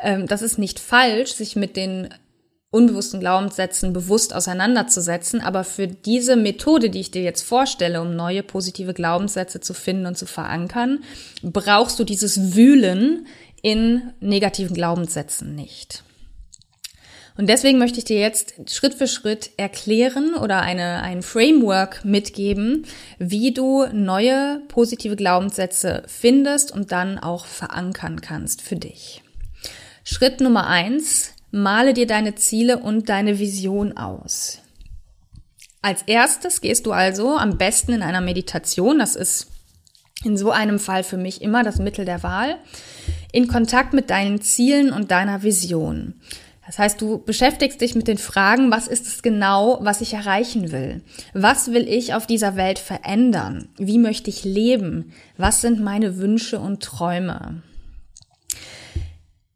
ähm, 0.01 0.27
das 0.29 0.43
ist 0.43 0.57
nicht 0.57 0.79
falsch, 0.79 1.33
sich 1.33 1.57
mit 1.57 1.77
den 1.77 2.11
unbewussten 2.71 3.21
Glaubenssätzen 3.21 3.93
bewusst 3.93 4.35
auseinanderzusetzen. 4.35 5.41
Aber 5.41 5.65
für 5.65 5.87
diese 5.87 6.37
Methode, 6.37 6.91
die 6.91 7.01
ich 7.01 7.11
dir 7.11 7.23
jetzt 7.23 7.43
vorstelle, 7.43 8.01
um 8.01 8.15
neue 8.15 8.43
positive 8.43 8.95
Glaubenssätze 8.95 9.61
zu 9.61 9.75
finden 9.75 10.07
und 10.07 10.19
zu 10.19 10.27
verankern, 10.27 11.05
brauchst 11.43 11.99
du 11.99 12.05
dieses 12.05 12.55
Wühlen 12.55 13.27
in 13.63 14.13
negativen 14.21 14.75
Glaubenssätzen 14.75 15.55
nicht. 15.55 16.05
Und 17.39 17.49
deswegen 17.49 17.79
möchte 17.79 17.99
ich 17.99 18.05
dir 18.05 18.19
jetzt 18.19 18.55
Schritt 18.69 18.95
für 18.95 19.07
Schritt 19.07 19.51
erklären 19.57 20.35
oder 20.35 20.61
eine, 20.61 21.03
ein 21.03 21.23
Framework 21.23 22.05
mitgeben, 22.05 22.85
wie 23.19 23.55
du 23.55 23.87
neue 23.93 24.61
positive 24.67 25.15
Glaubenssätze 25.15 26.03
findest 26.09 26.73
und 26.73 26.91
dann 26.91 27.17
auch 27.17 27.47
verankern 27.47 28.21
kannst 28.21 28.61
für 28.61 28.75
dich. 28.75 29.23
Schritt 30.03 30.41
Nummer 30.41 30.67
eins, 30.67 31.35
Male 31.51 31.95
dir 31.95 32.07
deine 32.07 32.35
Ziele 32.35 32.79
und 32.79 33.09
deine 33.09 33.39
Vision 33.39 33.97
aus. 33.97 34.61
Als 35.81 36.03
erstes 36.03 36.61
gehst 36.61 36.87
du 36.87 36.93
also 36.93 37.37
am 37.37 37.57
besten 37.57 37.93
in 37.93 38.03
einer 38.03 38.21
Meditation, 38.21 38.99
das 38.99 39.17
ist 39.17 39.49
in 40.25 40.37
so 40.37 40.51
einem 40.51 40.79
Fall 40.79 41.05
für 41.05 41.17
mich 41.17 41.41
immer 41.41 41.63
das 41.63 41.79
Mittel 41.79 42.05
der 42.05 42.23
Wahl, 42.23 42.57
in 43.33 43.49
Kontakt 43.49 43.93
mit 43.93 44.11
deinen 44.11 44.43
Zielen 44.43 44.93
und 44.93 45.11
deiner 45.11 45.43
Vision. 45.43 46.21
Das 46.67 46.79
heißt, 46.79 47.01
du 47.01 47.25
beschäftigst 47.25 47.81
dich 47.81 47.95
mit 47.95 48.09
den 48.09 48.19
Fragen, 48.19 48.71
was 48.71 48.89
ist 48.89 49.07
es 49.07 49.23
genau, 49.23 49.79
was 49.81 50.03
ich 50.03 50.13
erreichen 50.13 50.71
will? 50.71 51.01
Was 51.33 51.73
will 51.73 51.89
ich 51.89 52.13
auf 52.13 52.27
dieser 52.27 52.57
Welt 52.57 52.79
verändern? 52.79 53.71
Wie 53.79 53.99
möchte 53.99 54.29
ich 54.29 54.45
leben? 54.45 55.13
Was 55.39 55.63
sind 55.63 55.81
meine 55.81 56.19
Wünsche 56.19 56.59
und 56.59 56.83
Träume? 56.83 57.63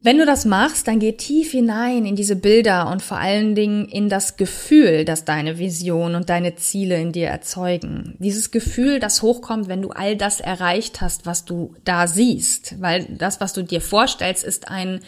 Wenn 0.05 0.19
du 0.19 0.27
das 0.27 0.45
machst, 0.45 0.89
dann 0.89 0.99
geh 0.99 1.13
tief 1.13 1.53
hinein 1.53 2.05
in 2.05 2.17
diese 2.17 2.35
Bilder 2.35 2.91
und 2.91 3.03
vor 3.03 3.19
allen 3.19 3.55
Dingen 3.55 3.87
in 3.87 4.09
das 4.09 4.37
Gefühl, 4.37 5.05
das 5.05 5.25
deine 5.25 5.59
Vision 5.59 6.17
und 6.17 6.29
deine 6.29 6.57
Ziele 6.57 7.01
in 7.01 7.13
dir 7.13 7.29
erzeugen. 7.29 8.17
Dieses 8.19 8.51
Gefühl, 8.51 8.99
das 8.99 9.23
hochkommt, 9.23 9.69
wenn 9.69 9.81
du 9.81 9.91
all 9.91 10.17
das 10.17 10.41
erreicht 10.41 11.01
hast, 11.01 11.25
was 11.25 11.45
du 11.45 11.77
da 11.85 12.09
siehst. 12.09 12.81
Weil 12.81 13.05
das, 13.05 13.41
was 13.41 13.53
du 13.53 13.63
dir 13.63 13.81
vorstellst, 13.81 14.43
ist 14.43 14.67
ein, 14.67 14.99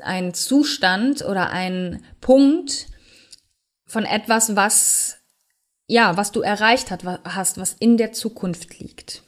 ein 0.00 0.34
Zustand 0.34 1.24
oder 1.24 1.50
ein 1.50 2.02
Punkt 2.20 2.88
von 3.86 4.04
etwas, 4.04 4.56
was, 4.56 5.18
ja, 5.86 6.16
was 6.16 6.32
du 6.32 6.40
erreicht 6.40 6.90
hast, 6.90 7.60
was 7.60 7.76
in 7.78 7.96
der 7.96 8.12
Zukunft 8.12 8.80
liegt. 8.80 9.22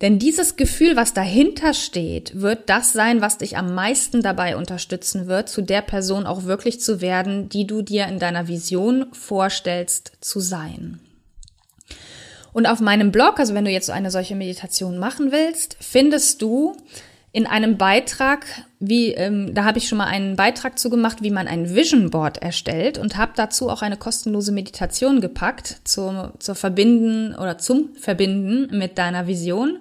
Denn 0.00 0.18
dieses 0.20 0.56
Gefühl, 0.56 0.94
was 0.94 1.12
dahinter 1.12 1.74
steht, 1.74 2.40
wird 2.40 2.68
das 2.70 2.92
sein, 2.92 3.20
was 3.20 3.38
dich 3.38 3.56
am 3.56 3.74
meisten 3.74 4.22
dabei 4.22 4.56
unterstützen 4.56 5.26
wird, 5.26 5.48
zu 5.48 5.60
der 5.60 5.82
Person 5.82 6.26
auch 6.26 6.44
wirklich 6.44 6.80
zu 6.80 7.00
werden, 7.00 7.48
die 7.48 7.66
du 7.66 7.82
dir 7.82 8.06
in 8.06 8.20
deiner 8.20 8.46
Vision 8.46 9.06
vorstellst 9.12 10.12
zu 10.20 10.38
sein. 10.38 11.00
Und 12.52 12.66
auf 12.66 12.80
meinem 12.80 13.12
Blog, 13.12 13.40
also 13.40 13.54
wenn 13.54 13.64
du 13.64 13.70
jetzt 13.70 13.86
so 13.86 13.92
eine 13.92 14.10
solche 14.10 14.36
Meditation 14.36 14.98
machen 14.98 15.32
willst, 15.32 15.76
findest 15.80 16.42
du 16.42 16.76
in 17.38 17.46
einem 17.46 17.78
Beitrag, 17.78 18.46
wie 18.80 19.12
ähm, 19.12 19.54
da 19.54 19.62
habe 19.62 19.78
ich 19.78 19.86
schon 19.86 19.98
mal 19.98 20.08
einen 20.08 20.34
Beitrag 20.34 20.76
zu 20.76 20.90
gemacht, 20.90 21.18
wie 21.22 21.30
man 21.30 21.46
ein 21.46 21.72
Vision 21.72 22.10
Board 22.10 22.38
erstellt 22.38 22.98
und 22.98 23.16
habe 23.16 23.30
dazu 23.36 23.70
auch 23.70 23.80
eine 23.80 23.96
kostenlose 23.96 24.50
Meditation 24.50 25.20
gepackt 25.20 25.76
zur, 25.84 26.32
zur 26.40 26.56
Verbinden 26.56 27.36
oder 27.36 27.56
zum 27.56 27.94
Verbinden 27.94 28.76
mit 28.76 28.98
deiner 28.98 29.28
Vision. 29.28 29.78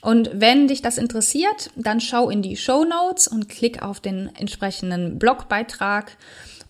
Und 0.00 0.30
wenn 0.32 0.66
dich 0.66 0.80
das 0.80 0.96
interessiert, 0.96 1.68
dann 1.76 2.00
schau 2.00 2.30
in 2.30 2.40
die 2.40 2.56
Show 2.56 2.86
Notes 2.86 3.28
und 3.28 3.50
klick 3.50 3.82
auf 3.82 4.00
den 4.00 4.30
entsprechenden 4.34 5.18
Blogbeitrag 5.18 6.16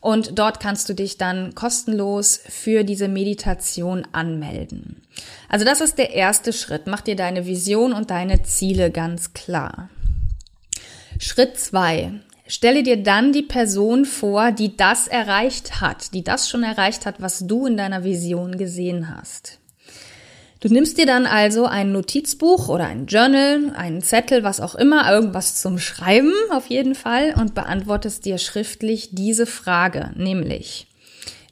und 0.00 0.36
dort 0.36 0.58
kannst 0.58 0.88
du 0.88 0.94
dich 0.94 1.16
dann 1.16 1.54
kostenlos 1.54 2.40
für 2.48 2.82
diese 2.82 3.06
Meditation 3.06 4.04
anmelden. 4.10 5.00
Also 5.48 5.64
das 5.64 5.80
ist 5.80 5.96
der 5.96 6.10
erste 6.10 6.52
Schritt. 6.52 6.88
Mach 6.88 7.02
dir 7.02 7.14
deine 7.14 7.46
Vision 7.46 7.92
und 7.92 8.10
deine 8.10 8.42
Ziele 8.42 8.90
ganz 8.90 9.32
klar. 9.32 9.90
Schritt 11.18 11.58
zwei. 11.58 12.12
Stelle 12.46 12.82
dir 12.82 13.02
dann 13.02 13.32
die 13.32 13.42
Person 13.42 14.04
vor, 14.04 14.52
die 14.52 14.76
das 14.76 15.08
erreicht 15.08 15.80
hat, 15.80 16.12
die 16.12 16.22
das 16.22 16.48
schon 16.48 16.62
erreicht 16.62 17.06
hat, 17.06 17.22
was 17.22 17.46
du 17.46 17.66
in 17.66 17.76
deiner 17.76 18.04
Vision 18.04 18.58
gesehen 18.58 19.14
hast. 19.16 19.58
Du 20.60 20.68
nimmst 20.68 20.98
dir 20.98 21.06
dann 21.06 21.26
also 21.26 21.66
ein 21.66 21.92
Notizbuch 21.92 22.68
oder 22.68 22.86
ein 22.86 23.06
Journal, 23.06 23.72
einen 23.76 24.02
Zettel, 24.02 24.44
was 24.44 24.60
auch 24.60 24.74
immer, 24.74 25.10
irgendwas 25.10 25.60
zum 25.60 25.78
Schreiben 25.78 26.32
auf 26.50 26.68
jeden 26.68 26.94
Fall 26.94 27.34
und 27.38 27.54
beantwortest 27.54 28.24
dir 28.24 28.38
schriftlich 28.38 29.10
diese 29.12 29.46
Frage, 29.46 30.12
nämlich 30.16 30.86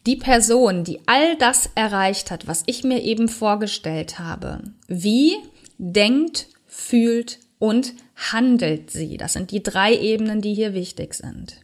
die 0.07 0.17
Person, 0.17 0.83
die 0.85 1.01
all 1.07 1.37
das 1.37 1.71
erreicht 1.75 2.31
hat, 2.31 2.47
was 2.47 2.65
ich 2.67 2.85
mir 2.85 3.03
eben 3.03 3.29
vorgestellt 3.29 4.19
habe, 4.19 4.61
wie 4.89 5.37
denkt, 5.79 6.49
fühlt 6.67 7.39
und 7.59 7.95
handelt 8.31 8.91
sie? 8.91 9.17
Das 9.17 9.33
sind 9.33 9.51
die 9.51 9.63
drei 9.63 9.95
Ebenen, 9.95 10.41
die 10.41 10.55
hier 10.55 10.75
wichtig 10.75 11.15
sind. 11.15 11.57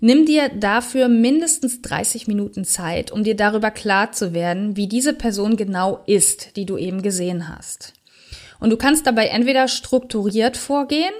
Nimm 0.00 0.26
dir 0.26 0.48
dafür 0.48 1.06
mindestens 1.06 1.80
30 1.82 2.26
Minuten 2.26 2.64
Zeit, 2.64 3.12
um 3.12 3.22
dir 3.22 3.36
darüber 3.36 3.70
klar 3.70 4.10
zu 4.10 4.34
werden, 4.34 4.76
wie 4.76 4.88
diese 4.88 5.12
Person 5.12 5.56
genau 5.56 6.02
ist, 6.06 6.56
die 6.56 6.66
du 6.66 6.76
eben 6.76 7.02
gesehen 7.02 7.48
hast. 7.48 7.92
Und 8.58 8.70
du 8.70 8.76
kannst 8.76 9.06
dabei 9.06 9.26
entweder 9.26 9.68
strukturiert 9.68 10.56
vorgehen 10.56 11.14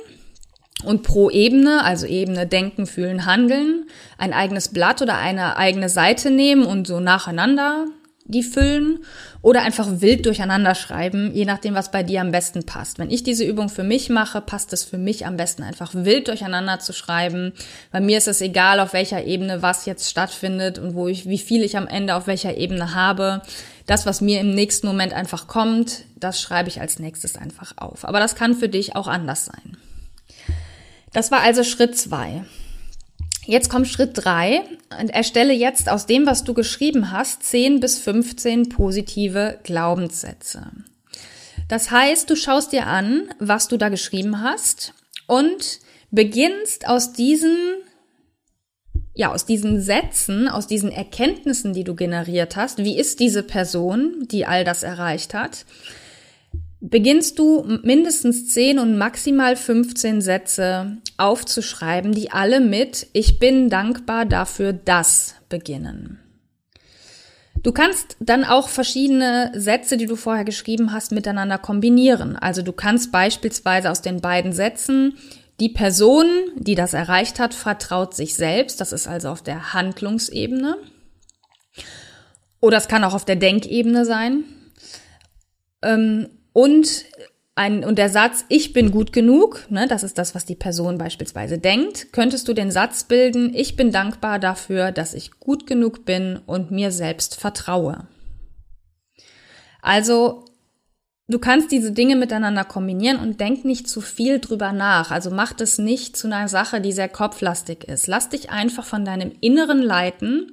und 0.84 1.04
pro 1.04 1.30
Ebene, 1.30 1.84
also 1.84 2.06
Ebene 2.06 2.46
Denken, 2.46 2.86
Fühlen, 2.86 3.24
Handeln, 3.24 3.86
ein 4.18 4.32
eigenes 4.32 4.68
Blatt 4.68 5.00
oder 5.00 5.16
eine 5.16 5.56
eigene 5.56 5.88
Seite 5.88 6.32
nehmen 6.32 6.64
und 6.64 6.88
so 6.88 6.98
nacheinander 6.98 7.86
die 8.24 8.42
füllen 8.42 9.00
oder 9.40 9.62
einfach 9.62 9.86
wild 10.00 10.26
durcheinander 10.26 10.74
schreiben, 10.74 11.32
je 11.34 11.44
nachdem, 11.44 11.74
was 11.74 11.90
bei 11.90 12.02
dir 12.02 12.20
am 12.20 12.30
besten 12.30 12.64
passt. 12.64 12.98
Wenn 12.98 13.10
ich 13.10 13.22
diese 13.22 13.44
Übung 13.44 13.68
für 13.68 13.82
mich 13.82 14.08
mache, 14.08 14.40
passt 14.40 14.72
es 14.72 14.84
für 14.84 14.98
mich 14.98 15.26
am 15.26 15.36
besten 15.36 15.62
einfach 15.62 15.92
wild 15.94 16.28
durcheinander 16.28 16.78
zu 16.78 16.92
schreiben. 16.92 17.52
Bei 17.90 18.00
mir 18.00 18.18
ist 18.18 18.28
es 18.28 18.40
egal, 18.40 18.80
auf 18.80 18.92
welcher 18.92 19.24
Ebene 19.24 19.62
was 19.62 19.86
jetzt 19.86 20.08
stattfindet 20.08 20.78
und 20.78 20.94
wo 20.94 21.08
ich, 21.08 21.28
wie 21.28 21.38
viel 21.38 21.62
ich 21.62 21.76
am 21.76 21.88
Ende 21.88 22.14
auf 22.14 22.26
welcher 22.26 22.56
Ebene 22.56 22.94
habe. 22.94 23.42
Das, 23.86 24.06
was 24.06 24.20
mir 24.20 24.40
im 24.40 24.54
nächsten 24.54 24.86
Moment 24.86 25.12
einfach 25.12 25.48
kommt, 25.48 26.04
das 26.16 26.40
schreibe 26.40 26.68
ich 26.68 26.80
als 26.80 26.98
nächstes 26.98 27.36
einfach 27.36 27.72
auf. 27.76 28.04
Aber 28.04 28.20
das 28.20 28.36
kann 28.36 28.54
für 28.54 28.68
dich 28.68 28.94
auch 28.94 29.08
anders 29.08 29.46
sein. 29.46 29.76
Das 31.12 31.30
war 31.30 31.40
also 31.40 31.64
Schritt 31.64 31.98
zwei. 31.98 32.44
Jetzt 33.44 33.68
kommt 33.70 33.88
Schritt 33.88 34.12
drei. 34.14 34.62
Und 35.00 35.08
erstelle 35.08 35.52
jetzt 35.52 35.88
aus 35.88 36.06
dem, 36.06 36.26
was 36.26 36.44
du 36.44 36.54
geschrieben 36.54 37.10
hast, 37.10 37.42
10 37.44 37.80
bis 37.80 37.98
15 37.98 38.68
positive 38.68 39.58
Glaubenssätze. 39.62 40.70
Das 41.68 41.90
heißt, 41.90 42.28
du 42.28 42.36
schaust 42.36 42.72
dir 42.72 42.86
an, 42.86 43.28
was 43.38 43.68
du 43.68 43.76
da 43.76 43.88
geschrieben 43.88 44.42
hast 44.42 44.94
und 45.26 45.80
beginnst 46.10 46.86
aus 46.86 47.12
diesen 47.12 47.56
ja, 49.14 49.30
aus 49.30 49.44
diesen 49.44 49.80
Sätzen, 49.80 50.48
aus 50.48 50.66
diesen 50.66 50.90
Erkenntnissen, 50.90 51.74
die 51.74 51.84
du 51.84 51.94
generiert 51.94 52.56
hast, 52.56 52.78
wie 52.78 52.98
ist 52.98 53.20
diese 53.20 53.42
Person, 53.42 54.26
die 54.30 54.46
all 54.46 54.64
das 54.64 54.82
erreicht 54.82 55.34
hat, 55.34 55.66
beginnst 56.82 57.38
du 57.38 57.64
mindestens 57.82 58.48
10 58.48 58.80
und 58.80 58.98
maximal 58.98 59.56
15 59.56 60.20
Sätze 60.20 60.98
aufzuschreiben, 61.16 62.12
die 62.12 62.32
alle 62.32 62.60
mit 62.60 63.06
Ich 63.12 63.38
bin 63.38 63.70
dankbar 63.70 64.26
dafür, 64.26 64.72
das 64.72 65.36
beginnen. 65.48 66.18
Du 67.62 67.70
kannst 67.70 68.16
dann 68.18 68.44
auch 68.44 68.68
verschiedene 68.68 69.52
Sätze, 69.54 69.96
die 69.96 70.06
du 70.06 70.16
vorher 70.16 70.44
geschrieben 70.44 70.92
hast, 70.92 71.12
miteinander 71.12 71.58
kombinieren. 71.58 72.34
Also 72.34 72.62
du 72.62 72.72
kannst 72.72 73.12
beispielsweise 73.12 73.88
aus 73.88 74.02
den 74.02 74.20
beiden 74.20 74.52
Sätzen 74.52 75.14
die 75.60 75.68
Person, 75.68 76.26
die 76.56 76.74
das 76.74 76.92
erreicht 76.92 77.38
hat, 77.38 77.54
vertraut 77.54 78.16
sich 78.16 78.34
selbst. 78.34 78.80
Das 78.80 78.90
ist 78.90 79.06
also 79.06 79.28
auf 79.28 79.42
der 79.42 79.72
Handlungsebene. 79.74 80.76
Oder 82.60 82.78
es 82.78 82.88
kann 82.88 83.04
auch 83.04 83.14
auf 83.14 83.24
der 83.24 83.36
Denkebene 83.36 84.04
sein. 84.04 84.42
Ähm, 85.82 86.28
und 86.52 87.04
ein, 87.54 87.84
und 87.84 87.98
der 87.98 88.08
Satz, 88.08 88.44
ich 88.48 88.72
bin 88.72 88.90
gut 88.90 89.12
genug, 89.12 89.66
ne, 89.68 89.86
das 89.86 90.02
ist 90.02 90.16
das, 90.16 90.34
was 90.34 90.46
die 90.46 90.54
Person 90.54 90.96
beispielsweise 90.96 91.58
denkt, 91.58 92.12
könntest 92.12 92.48
du 92.48 92.54
den 92.54 92.70
Satz 92.70 93.04
bilden, 93.04 93.52
ich 93.54 93.76
bin 93.76 93.92
dankbar 93.92 94.38
dafür, 94.38 94.90
dass 94.90 95.12
ich 95.12 95.32
gut 95.38 95.66
genug 95.66 96.04
bin 96.04 96.40
und 96.46 96.70
mir 96.70 96.90
selbst 96.90 97.38
vertraue. 97.38 98.06
Also, 99.82 100.44
du 101.28 101.38
kannst 101.38 101.72
diese 101.72 101.92
Dinge 101.92 102.16
miteinander 102.16 102.64
kombinieren 102.64 103.18
und 103.18 103.40
denk 103.40 103.64
nicht 103.64 103.88
zu 103.88 104.00
viel 104.00 104.38
drüber 104.38 104.72
nach. 104.72 105.10
Also 105.10 105.30
mach 105.30 105.52
das 105.52 105.78
nicht 105.78 106.16
zu 106.16 106.26
einer 106.26 106.48
Sache, 106.48 106.80
die 106.80 106.92
sehr 106.92 107.08
kopflastig 107.08 107.84
ist. 107.84 108.06
Lass 108.06 108.28
dich 108.28 108.50
einfach 108.50 108.84
von 108.84 109.04
deinem 109.04 109.32
Inneren 109.40 109.82
leiten 109.82 110.52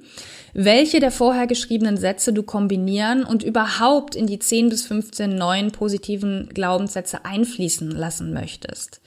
welche 0.52 1.00
der 1.00 1.10
vorher 1.10 1.46
geschriebenen 1.46 1.96
Sätze 1.96 2.32
du 2.32 2.42
kombinieren 2.42 3.24
und 3.24 3.42
überhaupt 3.42 4.14
in 4.14 4.26
die 4.26 4.38
10 4.38 4.68
bis 4.68 4.86
15 4.86 5.34
neuen 5.34 5.72
positiven 5.72 6.48
Glaubenssätze 6.52 7.24
einfließen 7.24 7.90
lassen 7.90 8.32
möchtest. 8.32 9.00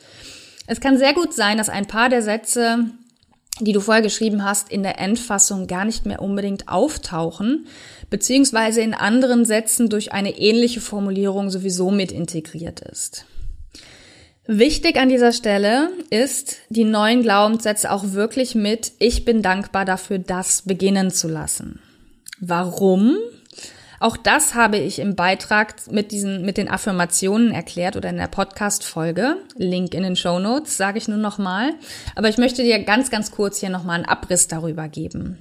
Es 0.67 0.79
kann 0.79 0.98
sehr 0.98 1.13
gut 1.13 1.34
sein, 1.34 1.58
dass 1.58 1.70
ein 1.70 1.88
paar 1.88 2.10
der 2.10 2.22
Sätze, 2.22 2.86
die 3.60 3.72
du 3.72 3.79
vorher 3.79 4.01
geschrieben 4.01 4.43
hast, 4.43 4.72
in 4.72 4.83
der 4.83 5.00
Endfassung 5.00 5.67
gar 5.67 5.86
nicht 5.86 6.05
mehr 6.05 6.22
unbedingt 6.22 6.67
auftauchen, 6.67 7.67
beziehungsweise 8.10 8.81
in 8.81 8.93
anderen 8.93 9.45
Sätzen 9.45 9.89
durch 9.89 10.12
eine 10.12 10.38
ähnliche 10.38 10.81
Formulierung 10.81 11.50
sowieso 11.50 11.91
mit 11.91 12.12
integriert 12.12 12.79
ist. 12.79 13.25
Wichtig 14.45 14.98
an 14.98 15.07
dieser 15.07 15.31
Stelle 15.31 15.89
ist, 16.10 16.57
die 16.69 16.83
neuen 16.83 17.22
Glaubenssätze 17.22 17.91
auch 17.91 18.12
wirklich 18.12 18.55
mit 18.55 18.91
Ich 19.00 19.24
bin 19.24 19.41
dankbar 19.41 19.86
dafür, 19.86 20.19
das 20.19 20.63
beginnen 20.63 21.12
zu 21.12 21.29
lassen. 21.29 21.79
Warum? 22.41 23.15
Auch 24.03 24.17
das 24.17 24.53
habe 24.53 24.75
ich 24.79 25.00
im 25.00 25.15
Beitrag 25.15 25.75
mit 25.89 26.12
diesen, 26.12 26.43
mit 26.43 26.57
den 26.57 26.67
Affirmationen 26.67 27.53
erklärt 27.53 27.95
oder 27.95 28.10
in 28.10 28.17
der 28.17 28.27
Podcast-Folge. 28.27 29.38
Link 29.55 29.93
in 29.93 30.03
den 30.03 30.17
Show 30.17 30.39
Notes, 30.39 30.75
sage 30.75 30.98
ich 30.98 31.07
nur 31.07 31.19
nochmal. 31.19 31.72
Aber 32.13 32.27
ich 32.27 32.38
möchte 32.38 32.63
dir 32.63 32.83
ganz, 32.83 33.12
ganz 33.12 33.31
kurz 33.31 33.62
hier 33.62 33.69
nochmal 33.69 33.95
einen 33.95 34.05
Abriss 34.05 34.50
darüber 34.50 34.89
geben. 34.89 35.38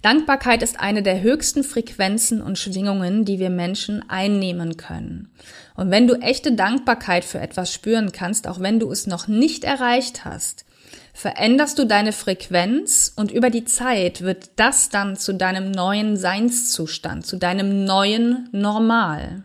Dankbarkeit 0.00 0.62
ist 0.62 0.80
eine 0.80 1.02
der 1.02 1.20
höchsten 1.20 1.62
Frequenzen 1.62 2.40
und 2.40 2.58
Schwingungen, 2.58 3.26
die 3.26 3.38
wir 3.38 3.50
Menschen 3.50 4.02
einnehmen 4.08 4.78
können. 4.78 5.30
Und 5.76 5.90
wenn 5.90 6.06
du 6.06 6.14
echte 6.14 6.52
Dankbarkeit 6.52 7.22
für 7.22 7.38
etwas 7.38 7.70
spüren 7.70 8.12
kannst, 8.12 8.48
auch 8.48 8.60
wenn 8.60 8.80
du 8.80 8.90
es 8.90 9.06
noch 9.06 9.28
nicht 9.28 9.64
erreicht 9.64 10.24
hast, 10.24 10.64
veränderst 11.12 11.78
du 11.78 11.86
deine 11.86 12.12
Frequenz 12.12 13.12
und 13.14 13.30
über 13.30 13.50
die 13.50 13.64
Zeit 13.64 14.22
wird 14.22 14.50
das 14.56 14.88
dann 14.88 15.16
zu 15.16 15.34
deinem 15.34 15.70
neuen 15.70 16.16
Seinszustand, 16.16 17.26
zu 17.26 17.36
deinem 17.36 17.84
neuen 17.84 18.48
Normal. 18.52 19.44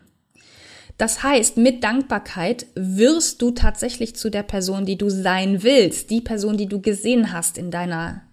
Das 0.97 1.21
heißt, 1.21 1.57
mit 1.57 1.83
Dankbarkeit 1.83 2.65
wirst 2.73 3.41
du 3.41 3.51
tatsächlich 3.51 4.15
zu 4.15 4.31
der 4.31 4.43
Person, 4.43 4.85
die 4.85 4.97
du 4.97 5.09
sein 5.09 5.61
willst, 5.61 6.09
die 6.09 6.21
Person, 6.21 6.57
die 6.57 6.65
du 6.65 6.81
gesehen 6.81 7.31
hast 7.31 7.57
in 7.57 7.69
deiner 7.69 8.23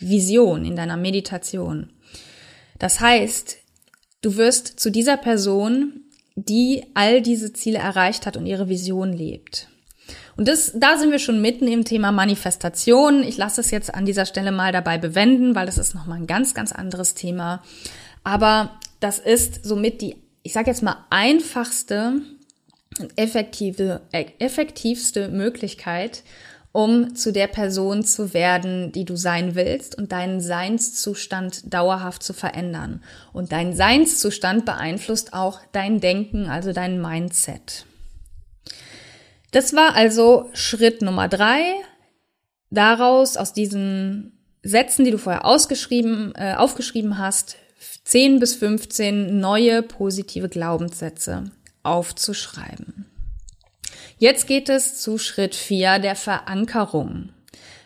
Vision, 0.00 0.64
in 0.64 0.74
deiner 0.74 0.96
Meditation. 0.96 1.92
Das 2.78 3.00
heißt, 3.00 3.58
du 4.22 4.36
wirst 4.36 4.80
zu 4.80 4.90
dieser 4.90 5.16
Person, 5.16 6.04
die 6.34 6.86
all 6.94 7.22
diese 7.22 7.52
Ziele 7.52 7.78
erreicht 7.78 8.26
hat 8.26 8.36
und 8.36 8.46
ihre 8.46 8.68
Vision 8.68 9.12
lebt. 9.12 9.68
Und 10.38 10.46
das, 10.46 10.70
da 10.76 10.96
sind 10.96 11.10
wir 11.10 11.18
schon 11.18 11.42
mitten 11.42 11.66
im 11.66 11.84
Thema 11.84 12.12
Manifestation. 12.12 13.24
Ich 13.24 13.36
lasse 13.36 13.60
es 13.60 13.72
jetzt 13.72 13.92
an 13.92 14.06
dieser 14.06 14.24
Stelle 14.24 14.52
mal 14.52 14.70
dabei 14.70 14.96
bewenden, 14.96 15.56
weil 15.56 15.66
das 15.66 15.78
ist 15.78 15.96
nochmal 15.96 16.18
ein 16.18 16.28
ganz, 16.28 16.54
ganz 16.54 16.70
anderes 16.70 17.14
Thema. 17.14 17.60
Aber 18.22 18.78
das 19.00 19.18
ist 19.18 19.64
somit 19.64 20.00
die, 20.00 20.14
ich 20.44 20.52
sage 20.52 20.70
jetzt 20.70 20.84
mal, 20.84 21.04
einfachste, 21.10 22.20
effektive, 23.16 24.00
effektivste 24.12 25.28
Möglichkeit, 25.28 26.22
um 26.70 27.16
zu 27.16 27.32
der 27.32 27.48
Person 27.48 28.04
zu 28.04 28.32
werden, 28.32 28.92
die 28.92 29.04
du 29.04 29.16
sein 29.16 29.56
willst 29.56 29.98
und 29.98 30.12
deinen 30.12 30.40
Seinszustand 30.40 31.74
dauerhaft 31.74 32.22
zu 32.22 32.32
verändern. 32.32 33.02
Und 33.32 33.50
dein 33.50 33.74
Seinszustand 33.74 34.66
beeinflusst 34.66 35.32
auch 35.32 35.58
dein 35.72 35.98
Denken, 35.98 36.46
also 36.46 36.72
dein 36.72 37.02
Mindset. 37.02 37.87
Das 39.50 39.74
war 39.74 39.94
also 39.94 40.50
Schritt 40.52 41.02
Nummer 41.02 41.28
drei. 41.28 41.62
Daraus, 42.70 43.36
aus 43.36 43.52
diesen 43.52 44.38
Sätzen, 44.62 45.04
die 45.04 45.10
du 45.10 45.18
vorher 45.18 45.44
ausgeschrieben, 45.44 46.34
äh, 46.34 46.54
aufgeschrieben 46.54 47.18
hast, 47.18 47.56
10 48.04 48.40
bis 48.40 48.56
15 48.56 49.40
neue 49.40 49.82
positive 49.82 50.48
Glaubenssätze 50.48 51.44
aufzuschreiben. 51.82 53.06
Jetzt 54.18 54.46
geht 54.46 54.68
es 54.68 55.00
zu 55.00 55.16
Schritt 55.16 55.54
4 55.54 55.98
der 56.00 56.16
Verankerung. 56.16 57.30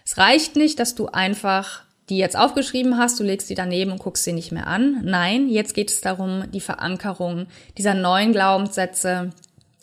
Es 0.04 0.16
reicht 0.18 0.56
nicht, 0.56 0.78
dass 0.78 0.94
du 0.94 1.06
einfach 1.06 1.84
die 2.08 2.18
jetzt 2.18 2.36
aufgeschrieben 2.36 2.98
hast, 2.98 3.18
du 3.20 3.24
legst 3.24 3.48
sie 3.48 3.54
daneben 3.54 3.92
und 3.92 3.98
guckst 3.98 4.24
sie 4.24 4.32
nicht 4.32 4.52
mehr 4.52 4.66
an. 4.66 5.00
Nein, 5.04 5.48
jetzt 5.48 5.72
geht 5.72 5.90
es 5.90 6.00
darum, 6.00 6.44
die 6.50 6.60
Verankerung 6.60 7.46
dieser 7.78 7.94
neuen 7.94 8.32
Glaubenssätze 8.32 9.30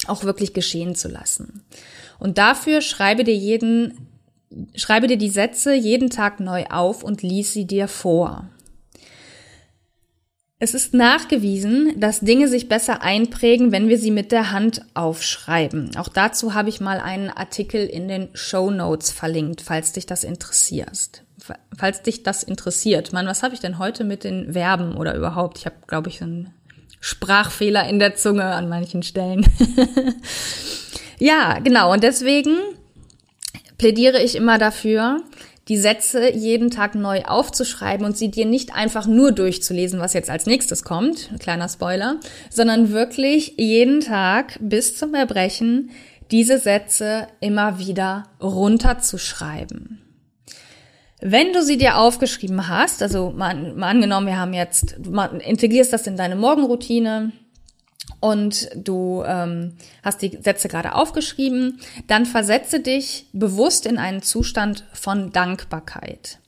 auch 0.10 0.24
wirklich 0.24 0.54
geschehen 0.54 0.96
zu 0.96 1.08
lassen. 1.08 1.64
Und 2.20 2.38
dafür 2.38 2.82
schreibe 2.82 3.24
dir 3.24 3.36
jeden, 3.36 4.08
schreibe 4.76 5.08
dir 5.08 5.18
die 5.18 5.30
Sätze 5.30 5.74
jeden 5.74 6.10
Tag 6.10 6.40
neu 6.40 6.66
auf 6.66 7.04
und 7.04 7.22
lies 7.22 7.54
sie 7.54 7.66
dir 7.66 7.88
vor. 7.88 8.50
Es 10.62 10.74
ist 10.74 10.94
nachgewiesen, 10.94 11.98
dass 12.02 12.20
Dinge 12.20 12.50
sich 12.50 12.68
besser 12.68 13.02
einprägen, 13.02 13.72
wenn 13.72 13.88
wir 13.88 13.98
sie 13.98 14.12
mit 14.12 14.34
der 14.34 14.52
Hand 14.52 14.82
aufschreiben. 14.94 15.96
Auch 15.96 16.10
dazu 16.10 16.54
habe 16.54 16.68
ich 16.68 16.82
mal 16.82 17.00
einen 17.00 17.30
Artikel 17.30 17.86
in 17.86 18.10
den 18.10 18.28
Show 18.34 18.70
Notes 18.70 19.10
verlinkt, 19.10 19.62
falls 19.62 19.94
dich 19.94 20.06
das 20.06 20.26
interessiert. 20.26 21.24
Falls 21.78 22.02
dich 22.02 22.24
das 22.24 22.44
interessiert. 22.44 23.14
Mann, 23.14 23.26
was 23.26 23.42
habe 23.42 23.54
ich 23.54 23.62
denn 23.62 23.80
heute 23.80 24.04
mit 24.04 24.26
den 24.26 24.52
Verben 24.52 24.98
oder 24.98 25.16
überhaupt? 25.16 25.60
Ich 25.60 25.66
habe, 25.66 25.78
glaube 25.88 26.10
ich, 26.10 26.22
einen 26.22 26.54
Sprachfehler 27.00 27.88
in 27.88 28.00
der 28.00 28.16
Zunge 28.16 28.46
an 28.46 28.70
manchen 28.70 29.04
Stellen. 29.04 29.46
ja, 31.20 31.60
genau. 31.60 31.94
Und 31.94 32.04
deswegen 32.04 32.58
plädiere 33.78 34.22
ich 34.22 34.36
immer 34.36 34.58
dafür, 34.58 35.22
die 35.70 35.78
Sätze 35.78 36.34
jeden 36.36 36.72
Tag 36.72 36.96
neu 36.96 37.24
aufzuschreiben 37.24 38.06
und 38.06 38.18
sie 38.18 38.32
dir 38.32 38.46
nicht 38.46 38.76
einfach 38.76 39.06
nur 39.06 39.32
durchzulesen, 39.32 40.00
was 40.00 40.14
jetzt 40.14 40.30
als 40.30 40.48
nächstes 40.48 40.84
kommt, 40.84 41.30
kleiner 41.40 41.70
Spoiler, 41.70 42.20
sondern 42.50 42.92
wirklich 42.92 43.54
jeden 43.58 44.02
Tag 44.02 44.58
bis 44.60 44.98
zum 44.98 45.14
Erbrechen 45.14 45.92
diese 46.32 46.58
Sätze 46.58 47.28
immer 47.40 47.80
wieder 47.80 48.24
runterzuschreiben. 48.42 50.02
Wenn 51.22 51.52
du 51.54 51.62
sie 51.62 51.78
dir 51.78 51.98
aufgeschrieben 51.98 52.68
hast, 52.68 53.02
also 53.04 53.32
mal, 53.32 53.74
mal 53.74 53.90
angenommen, 53.90 54.28
wir 54.28 54.38
haben 54.38 54.54
jetzt, 54.54 54.96
du 55.00 55.12
integrierst 55.12 55.92
das 55.92 56.08
in 56.08 56.18
deine 56.18 56.36
Morgenroutine, 56.36 57.34
und 58.20 58.70
du 58.76 59.24
ähm, 59.26 59.76
hast 60.04 60.22
die 60.22 60.38
Sätze 60.42 60.68
gerade 60.68 60.96
aufgeschrieben, 60.96 61.80
dann 62.08 62.26
versetze 62.26 62.80
dich 62.80 63.28
bewusst 63.34 63.86
in 63.86 63.98
einen 63.98 64.22
Zustand 64.22 64.84
von 64.94 65.32
Dankbarkeit. 65.32 66.40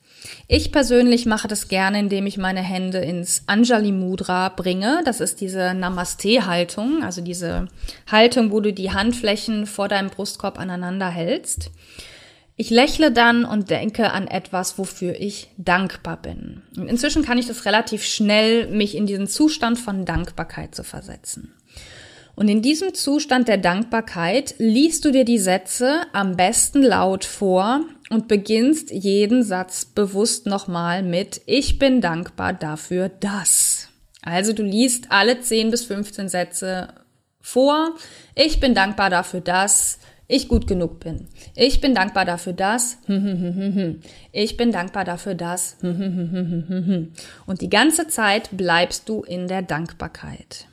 Ich 0.46 0.70
persönlich 0.70 1.26
mache 1.26 1.48
das 1.48 1.68
gerne, 1.68 1.98
indem 1.98 2.26
ich 2.26 2.38
meine 2.38 2.60
Hände 2.60 2.98
ins 2.98 3.42
Anjali 3.46 3.90
Mudra 3.90 4.50
bringe. 4.50 5.00
Das 5.04 5.20
ist 5.20 5.40
diese 5.40 5.74
Namaste-Haltung, 5.74 7.02
also 7.02 7.22
diese 7.22 7.68
Haltung, 8.10 8.52
wo 8.52 8.60
du 8.60 8.72
die 8.72 8.92
Handflächen 8.92 9.66
vor 9.66 9.88
deinem 9.88 10.10
Brustkorb 10.10 10.58
aneinander 10.60 11.08
hältst. 11.08 11.70
Ich 12.56 12.70
lächle 12.70 13.10
dann 13.10 13.44
und 13.44 13.70
denke 13.70 14.12
an 14.12 14.26
etwas, 14.26 14.78
wofür 14.78 15.18
ich 15.18 15.50
dankbar 15.56 16.20
bin. 16.20 16.62
Und 16.76 16.88
inzwischen 16.88 17.24
kann 17.24 17.38
ich 17.38 17.46
das 17.46 17.64
relativ 17.64 18.04
schnell, 18.04 18.68
mich 18.68 18.94
in 18.94 19.06
diesen 19.06 19.26
Zustand 19.26 19.78
von 19.78 20.04
Dankbarkeit 20.04 20.74
zu 20.74 20.84
versetzen. 20.84 21.54
Und 22.34 22.48
in 22.48 22.62
diesem 22.62 22.94
Zustand 22.94 23.48
der 23.48 23.58
Dankbarkeit 23.58 24.54
liest 24.58 25.04
du 25.04 25.10
dir 25.10 25.24
die 25.24 25.38
Sätze 25.38 26.02
am 26.12 26.36
besten 26.36 26.82
laut 26.82 27.24
vor 27.24 27.80
und 28.10 28.28
beginnst 28.28 28.90
jeden 28.90 29.42
Satz 29.42 29.84
bewusst 29.84 30.46
nochmal 30.46 31.02
mit 31.02 31.42
Ich 31.46 31.78
bin 31.78 32.00
dankbar 32.00 32.52
dafür, 32.52 33.08
dass. 33.08 33.88
Also 34.22 34.52
du 34.52 34.62
liest 34.62 35.06
alle 35.10 35.40
10 35.40 35.70
bis 35.70 35.84
15 35.84 36.28
Sätze 36.28 36.88
vor. 37.40 37.96
Ich 38.34 38.60
bin 38.60 38.74
dankbar 38.74 39.10
dafür, 39.10 39.40
dass 39.40 39.98
ich 40.28 40.48
gut 40.48 40.66
genug 40.66 41.00
bin. 41.00 41.28
Ich 41.54 41.80
bin 41.80 41.94
dankbar 41.94 42.24
dafür, 42.24 42.52
dass. 42.52 42.98
Ich 44.32 44.56
bin 44.56 44.72
dankbar 44.72 45.04
dafür, 45.04 45.34
dass. 45.34 45.76
Und 45.82 47.60
die 47.60 47.70
ganze 47.70 48.08
Zeit 48.08 48.50
bleibst 48.56 49.08
du 49.08 49.22
in 49.22 49.48
der 49.48 49.62
Dankbarkeit. 49.62 50.66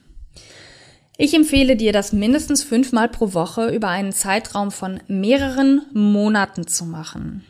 Ich 1.17 1.33
empfehle 1.33 1.75
dir, 1.75 1.91
das 1.91 2.13
mindestens 2.13 2.63
fünfmal 2.63 3.09
pro 3.09 3.33
Woche 3.33 3.67
über 3.67 3.89
einen 3.89 4.13
Zeitraum 4.13 4.71
von 4.71 5.01
mehreren 5.07 5.81
Monaten 5.93 6.65
zu 6.65 6.85
machen. 6.85 7.43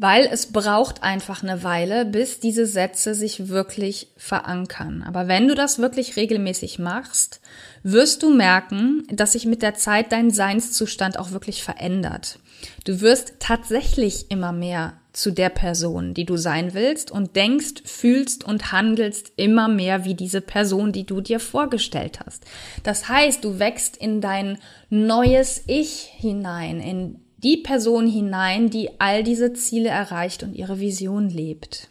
Weil 0.00 0.28
es 0.30 0.52
braucht 0.52 1.02
einfach 1.02 1.42
eine 1.42 1.64
Weile, 1.64 2.04
bis 2.04 2.38
diese 2.38 2.66
Sätze 2.66 3.14
sich 3.14 3.48
wirklich 3.48 4.12
verankern. 4.16 5.02
Aber 5.04 5.26
wenn 5.26 5.48
du 5.48 5.56
das 5.56 5.80
wirklich 5.80 6.16
regelmäßig 6.16 6.78
machst, 6.78 7.40
wirst 7.82 8.22
du 8.22 8.32
merken, 8.32 9.02
dass 9.10 9.32
sich 9.32 9.44
mit 9.44 9.60
der 9.60 9.74
Zeit 9.74 10.12
dein 10.12 10.30
Seinszustand 10.30 11.18
auch 11.18 11.32
wirklich 11.32 11.64
verändert. 11.64 12.38
Du 12.84 13.00
wirst 13.00 13.34
tatsächlich 13.40 14.30
immer 14.30 14.52
mehr 14.52 14.94
zu 15.12 15.32
der 15.32 15.48
Person, 15.48 16.14
die 16.14 16.24
du 16.24 16.36
sein 16.36 16.74
willst 16.74 17.10
und 17.10 17.34
denkst, 17.34 17.82
fühlst 17.84 18.44
und 18.44 18.70
handelst 18.70 19.32
immer 19.34 19.66
mehr 19.66 20.04
wie 20.04 20.14
diese 20.14 20.40
Person, 20.40 20.92
die 20.92 21.06
du 21.06 21.20
dir 21.20 21.40
vorgestellt 21.40 22.20
hast. 22.24 22.44
Das 22.84 23.08
heißt, 23.08 23.42
du 23.42 23.58
wächst 23.58 23.96
in 23.96 24.20
dein 24.20 24.58
neues 24.90 25.64
Ich 25.66 26.08
hinein, 26.18 26.80
in 26.80 27.20
die 27.38 27.58
Person 27.58 28.06
hinein, 28.06 28.70
die 28.70 29.00
all 29.00 29.22
diese 29.22 29.52
Ziele 29.52 29.88
erreicht 29.88 30.42
und 30.42 30.54
ihre 30.54 30.80
Vision 30.80 31.28
lebt. 31.28 31.88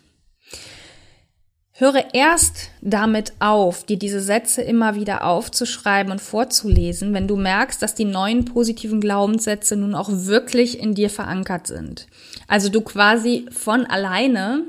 Höre 1.79 2.15
erst 2.15 2.71
damit 2.81 3.33
auf, 3.37 3.83
dir 3.83 3.99
diese 3.99 4.19
Sätze 4.19 4.63
immer 4.63 4.95
wieder 4.95 5.23
aufzuschreiben 5.25 6.11
und 6.11 6.19
vorzulesen, 6.19 7.13
wenn 7.13 7.27
du 7.27 7.35
merkst, 7.35 7.79
dass 7.83 7.93
die 7.93 8.05
neuen 8.05 8.45
positiven 8.45 8.99
Glaubenssätze 8.99 9.75
nun 9.75 9.93
auch 9.93 10.09
wirklich 10.11 10.79
in 10.79 10.95
dir 10.95 11.11
verankert 11.11 11.67
sind. 11.67 12.07
Also 12.47 12.69
du 12.69 12.81
quasi 12.81 13.45
von 13.51 13.85
alleine 13.85 14.63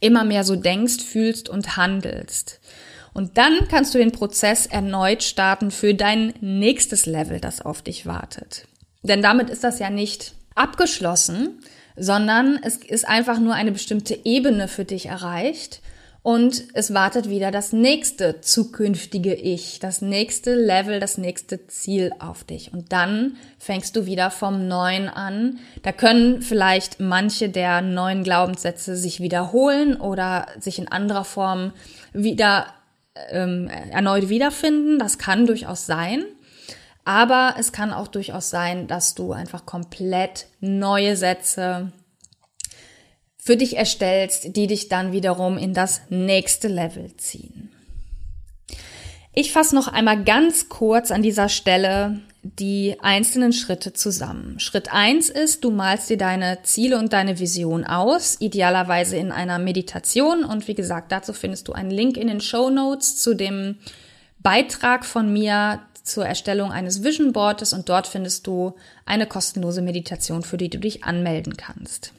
immer 0.00 0.24
mehr 0.24 0.42
so 0.42 0.56
denkst, 0.56 1.04
fühlst 1.04 1.48
und 1.48 1.76
handelst. 1.76 2.60
Und 3.12 3.38
dann 3.38 3.68
kannst 3.68 3.94
du 3.94 3.98
den 3.98 4.10
Prozess 4.10 4.66
erneut 4.66 5.22
starten 5.22 5.70
für 5.70 5.94
dein 5.94 6.34
nächstes 6.40 7.06
Level, 7.06 7.38
das 7.38 7.60
auf 7.60 7.80
dich 7.80 8.06
wartet. 8.06 8.66
Denn 9.04 9.22
damit 9.22 9.50
ist 9.50 9.62
das 9.62 9.78
ja 9.78 9.90
nicht 9.90 10.34
abgeschlossen, 10.56 11.60
sondern 11.96 12.58
es 12.62 12.76
ist 12.78 13.06
einfach 13.06 13.38
nur 13.38 13.54
eine 13.54 13.70
bestimmte 13.70 14.18
Ebene 14.24 14.66
für 14.66 14.84
dich 14.84 15.06
erreicht 15.06 15.80
und 16.24 16.64
es 16.72 16.94
wartet 16.94 17.28
wieder 17.28 17.50
das 17.50 17.74
nächste 17.74 18.40
zukünftige 18.40 19.34
Ich, 19.34 19.78
das 19.78 20.00
nächste 20.00 20.54
Level, 20.54 20.98
das 20.98 21.18
nächste 21.18 21.66
Ziel 21.66 22.12
auf 22.18 22.44
dich. 22.44 22.72
Und 22.72 22.92
dann 22.92 23.36
fängst 23.58 23.94
du 23.94 24.06
wieder 24.06 24.30
vom 24.30 24.66
Neuen 24.66 25.10
an. 25.10 25.58
Da 25.82 25.92
können 25.92 26.40
vielleicht 26.40 26.98
manche 26.98 27.50
der 27.50 27.82
neuen 27.82 28.24
Glaubenssätze 28.24 28.96
sich 28.96 29.20
wiederholen 29.20 30.00
oder 30.00 30.46
sich 30.58 30.78
in 30.78 30.88
anderer 30.88 31.24
Form 31.24 31.72
wieder 32.14 32.68
ähm, 33.28 33.68
erneut 33.68 34.30
wiederfinden. 34.30 34.98
Das 34.98 35.18
kann 35.18 35.44
durchaus 35.44 35.84
sein. 35.84 36.24
Aber 37.04 37.56
es 37.58 37.72
kann 37.72 37.92
auch 37.92 38.08
durchaus 38.08 38.50
sein, 38.50 38.86
dass 38.86 39.14
du 39.14 39.32
einfach 39.32 39.66
komplett 39.66 40.46
neue 40.60 41.16
Sätze 41.16 41.92
für 43.36 43.56
dich 43.58 43.76
erstellst, 43.76 44.56
die 44.56 44.66
dich 44.66 44.88
dann 44.88 45.12
wiederum 45.12 45.58
in 45.58 45.74
das 45.74 46.00
nächste 46.08 46.68
Level 46.68 47.14
ziehen. 47.18 47.70
Ich 49.34 49.52
fasse 49.52 49.74
noch 49.74 49.88
einmal 49.88 50.22
ganz 50.24 50.68
kurz 50.68 51.10
an 51.10 51.22
dieser 51.22 51.48
Stelle 51.48 52.20
die 52.42 52.96
einzelnen 53.00 53.52
Schritte 53.52 53.92
zusammen. 53.92 54.60
Schritt 54.60 54.92
eins 54.92 55.28
ist, 55.28 55.64
du 55.64 55.70
malst 55.70 56.08
dir 56.08 56.16
deine 56.16 56.62
Ziele 56.62 56.98
und 56.98 57.12
deine 57.12 57.38
Vision 57.38 57.84
aus, 57.84 58.40
idealerweise 58.40 59.16
in 59.16 59.32
einer 59.32 59.58
Meditation. 59.58 60.44
Und 60.44 60.68
wie 60.68 60.74
gesagt, 60.74 61.10
dazu 61.10 61.32
findest 61.32 61.68
du 61.68 61.72
einen 61.72 61.90
Link 61.90 62.16
in 62.16 62.28
den 62.28 62.40
Show 62.40 62.70
Notes 62.70 63.16
zu 63.16 63.34
dem 63.34 63.78
Beitrag 64.38 65.04
von 65.04 65.32
mir 65.32 65.80
zur 66.04 66.26
Erstellung 66.26 66.70
eines 66.70 67.02
Vision 67.02 67.32
Boards 67.32 67.72
und 67.72 67.88
dort 67.88 68.06
findest 68.06 68.46
du 68.46 68.74
eine 69.06 69.26
kostenlose 69.26 69.82
Meditation, 69.82 70.42
für 70.42 70.58
die 70.58 70.70
du 70.70 70.78
dich 70.78 71.02
anmelden 71.02 71.56
kannst. 71.56 72.12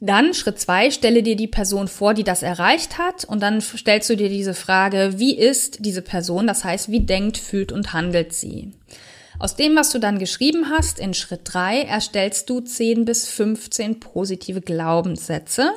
Dann 0.00 0.32
Schritt 0.32 0.60
zwei, 0.60 0.90
stelle 0.90 1.22
dir 1.22 1.34
die 1.34 1.48
Person 1.48 1.88
vor, 1.88 2.14
die 2.14 2.24
das 2.24 2.42
erreicht 2.42 2.98
hat 2.98 3.24
und 3.24 3.40
dann 3.40 3.60
stellst 3.60 4.08
du 4.08 4.16
dir 4.16 4.28
diese 4.28 4.54
Frage, 4.54 5.14
wie 5.16 5.36
ist 5.36 5.84
diese 5.84 6.02
Person? 6.02 6.46
Das 6.46 6.64
heißt, 6.64 6.90
wie 6.90 7.00
denkt, 7.00 7.36
fühlt 7.36 7.72
und 7.72 7.92
handelt 7.92 8.32
sie? 8.32 8.72
Aus 9.40 9.54
dem, 9.54 9.76
was 9.76 9.90
du 9.90 9.98
dann 9.98 10.18
geschrieben 10.18 10.68
hast, 10.70 10.98
in 10.98 11.14
Schritt 11.14 11.42
drei 11.44 11.82
erstellst 11.82 12.48
du 12.50 12.60
10 12.60 13.04
bis 13.04 13.28
15 13.28 14.00
positive 14.00 14.60
Glaubenssätze. 14.60 15.72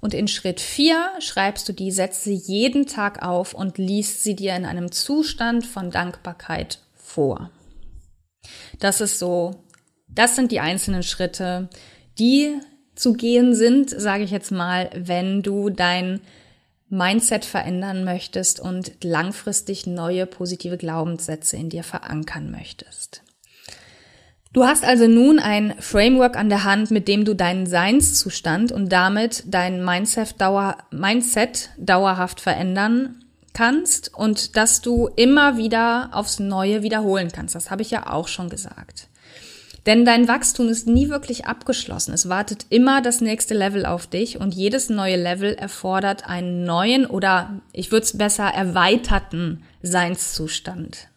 Und 0.00 0.14
in 0.14 0.28
Schritt 0.28 0.60
vier 0.60 1.10
schreibst 1.18 1.68
du 1.68 1.72
die 1.72 1.90
Sätze 1.90 2.30
jeden 2.30 2.86
Tag 2.86 3.22
auf 3.22 3.54
und 3.54 3.78
liest 3.78 4.22
sie 4.22 4.34
dir 4.34 4.56
in 4.56 4.64
einem 4.64 4.92
Zustand 4.92 5.66
von 5.66 5.90
Dankbarkeit 5.90 6.78
vor. 6.94 7.50
Das 8.78 9.00
ist 9.00 9.18
so, 9.18 9.62
das 10.08 10.36
sind 10.36 10.52
die 10.52 10.60
einzelnen 10.60 11.02
Schritte, 11.02 11.68
die 12.18 12.54
zu 12.94 13.12
gehen 13.12 13.54
sind, 13.54 13.90
sage 13.90 14.24
ich 14.24 14.30
jetzt 14.30 14.50
mal, 14.50 14.90
wenn 14.94 15.42
du 15.42 15.70
dein 15.70 16.20
Mindset 16.88 17.44
verändern 17.44 18.04
möchtest 18.04 18.58
und 18.58 19.04
langfristig 19.04 19.86
neue 19.86 20.26
positive 20.26 20.76
Glaubenssätze 20.76 21.56
in 21.56 21.70
dir 21.70 21.84
verankern 21.84 22.50
möchtest. 22.50 23.22
Du 24.52 24.64
hast 24.64 24.84
also 24.84 25.06
nun 25.06 25.38
ein 25.38 25.74
Framework 25.78 26.36
an 26.36 26.48
der 26.48 26.64
Hand, 26.64 26.90
mit 26.90 27.06
dem 27.06 27.24
du 27.24 27.34
deinen 27.34 27.66
Seinszustand 27.66 28.72
und 28.72 28.90
damit 28.90 29.44
dein 29.46 29.84
Mindset, 29.84 30.40
dauer, 30.40 30.76
Mindset 30.90 31.70
dauerhaft 31.78 32.40
verändern 32.40 33.24
kannst 33.54 34.12
und 34.12 34.56
dass 34.56 34.80
du 34.80 35.08
immer 35.14 35.56
wieder 35.56 36.10
aufs 36.12 36.40
Neue 36.40 36.82
wiederholen 36.82 37.30
kannst. 37.32 37.54
Das 37.54 37.70
habe 37.70 37.82
ich 37.82 37.92
ja 37.92 38.10
auch 38.10 38.26
schon 38.26 38.48
gesagt. 38.48 39.06
Denn 39.86 40.04
dein 40.04 40.26
Wachstum 40.26 40.68
ist 40.68 40.88
nie 40.88 41.08
wirklich 41.08 41.46
abgeschlossen. 41.46 42.12
Es 42.12 42.28
wartet 42.28 42.66
immer 42.70 43.02
das 43.02 43.20
nächste 43.20 43.54
Level 43.54 43.86
auf 43.86 44.08
dich 44.08 44.40
und 44.40 44.52
jedes 44.52 44.90
neue 44.90 45.16
Level 45.16 45.54
erfordert 45.54 46.26
einen 46.26 46.64
neuen 46.64 47.06
oder 47.06 47.60
ich 47.72 47.92
würde 47.92 48.04
es 48.04 48.18
besser 48.18 48.48
erweiterten 48.48 49.62
Seinszustand. 49.80 51.08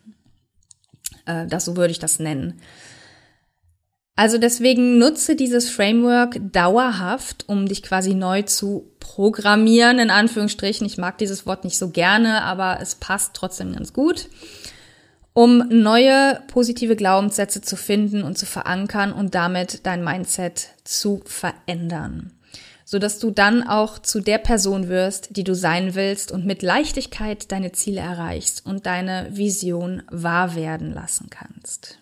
Äh, 1.25 1.47
das 1.47 1.65
so 1.65 1.75
würde 1.75 1.91
ich 1.91 1.99
das 1.99 2.19
nennen. 2.19 2.61
Also 4.15 4.37
deswegen 4.37 4.99
nutze 4.99 5.35
dieses 5.35 5.69
Framework 5.69 6.39
dauerhaft, 6.51 7.45
um 7.47 7.67
dich 7.67 7.81
quasi 7.81 8.13
neu 8.13 8.43
zu 8.43 8.91
programmieren, 8.99 9.97
in 9.97 10.11
Anführungsstrichen. 10.11 10.85
Ich 10.85 10.97
mag 10.97 11.17
dieses 11.17 11.45
Wort 11.47 11.63
nicht 11.63 11.77
so 11.77 11.89
gerne, 11.89 12.43
aber 12.43 12.79
es 12.79 12.95
passt 12.95 13.33
trotzdem 13.33 13.73
ganz 13.73 13.91
gut 13.91 14.29
um 15.33 15.67
neue 15.69 16.41
positive 16.47 16.95
Glaubenssätze 16.95 17.61
zu 17.61 17.75
finden 17.75 18.23
und 18.23 18.37
zu 18.37 18.45
verankern 18.45 19.11
und 19.11 19.35
damit 19.35 19.85
dein 19.85 20.03
Mindset 20.03 20.69
zu 20.83 21.21
verändern, 21.25 22.31
so 22.85 22.99
dass 22.99 23.19
du 23.19 23.31
dann 23.31 23.67
auch 23.67 23.97
zu 23.99 24.21
der 24.21 24.37
Person 24.37 24.89
wirst, 24.89 25.35
die 25.35 25.43
du 25.43 25.55
sein 25.55 25.95
willst 25.95 26.31
und 26.31 26.45
mit 26.45 26.61
Leichtigkeit 26.61 27.51
deine 27.51 27.71
Ziele 27.71 28.01
erreichst 28.01 28.65
und 28.65 28.85
deine 28.85 29.27
Vision 29.31 30.03
wahr 30.11 30.55
werden 30.55 30.93
lassen 30.93 31.29
kannst. 31.31 31.97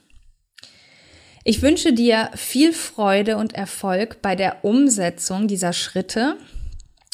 Ich 1.44 1.64
wünsche 1.64 1.92
dir 1.92 2.30
viel 2.36 2.72
Freude 2.72 3.38
und 3.38 3.54
Erfolg 3.54 4.22
bei 4.22 4.36
der 4.36 4.64
Umsetzung 4.64 5.48
dieser 5.48 5.74
Schritte 5.74 6.38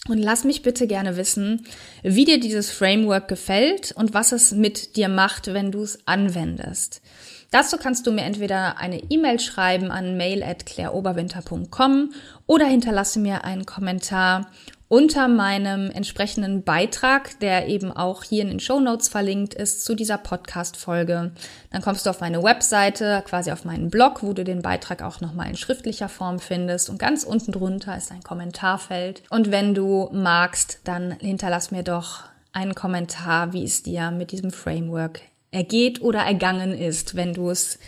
und 0.10 0.18
lass 0.18 0.44
mich 0.44 0.64
bitte 0.64 0.86
gerne 0.86 1.16
wissen, 1.16 1.66
wie 2.04 2.26
dir 2.26 2.40
dieses 2.40 2.70
Framework 2.70 3.30
gefällt 3.30 3.94
und 3.94 4.14
was 4.14 4.34
es 4.34 4.52
mit 4.52 4.98
dir 4.98 5.08
macht, 5.08 5.54
wenn 5.54 5.72
du 5.72 5.82
es 5.82 6.00
anwendest. 6.06 7.02
Dazu 7.52 7.78
kannst 7.78 8.06
du 8.06 8.12
mir 8.12 8.24
entweder 8.24 8.78
eine 8.78 9.02
E-Mail 9.10 9.40
schreiben 9.40 9.92
an 9.92 10.18
mail 10.18 10.44
at 10.44 10.66
claireoberwinter.com 10.66 12.14
oder 12.46 12.66
hinterlasse 12.66 13.20
mir 13.20 13.46
einen 13.46 13.66
Kommentar 13.66 14.48
unter 14.90 15.28
meinem 15.28 15.92
entsprechenden 15.92 16.64
Beitrag, 16.64 17.40
der 17.40 17.68
eben 17.68 17.92
auch 17.92 18.24
hier 18.24 18.42
in 18.42 18.50
den 18.50 18.60
Show 18.60 18.80
Notes 18.80 19.10
verlinkt 19.10 19.54
ist 19.54 19.84
zu 19.84 19.96
dieser 19.96 20.18
Podcast-Folge. 20.18 21.32
Dann 21.72 21.82
kommst 21.82 22.06
du 22.06 22.10
auf 22.10 22.22
meine 22.22 22.42
Webseite, 22.42 23.22
quasi 23.26 23.52
auf 23.52 23.66
meinen 23.66 23.90
Blog, 23.90 24.24
wo 24.24 24.32
du 24.32 24.46
den 24.46 24.62
Beitrag 24.62 25.02
auch 25.02 25.20
nochmal 25.20 25.50
in 25.50 25.58
schriftlicher 25.58 26.08
Form 26.08 26.40
findest. 26.40 26.90
Und 26.90 27.00
ganz 27.00 27.24
unten 27.24 27.52
drunter 27.52 27.98
ist 27.98 28.12
ein 28.12 28.24
Kommentarfeld. 28.24 29.24
Und 29.30 29.52
wenn 29.52 29.74
du 29.74 30.10
magst, 30.14 30.80
dann 30.86 31.12
hinterlass 31.20 31.72
mir 31.72 31.84
doch 31.84 32.24
einen 32.54 32.74
Kommentar, 32.74 33.52
wie 33.52 33.66
es 33.66 33.84
dir 33.84 34.12
mit 34.12 34.32
diesem 34.32 34.52
Framework 34.52 35.20
ergeht 35.52 36.02
oder 36.02 36.20
ergangen 36.20 36.78
ist, 36.78 37.16
wenn 37.16 37.34
du 37.34 37.50
es 37.50 37.80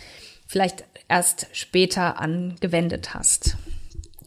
vielleicht 0.46 0.84
erst 1.08 1.46
später 1.52 2.20
angewendet 2.20 3.14
hast 3.14 3.56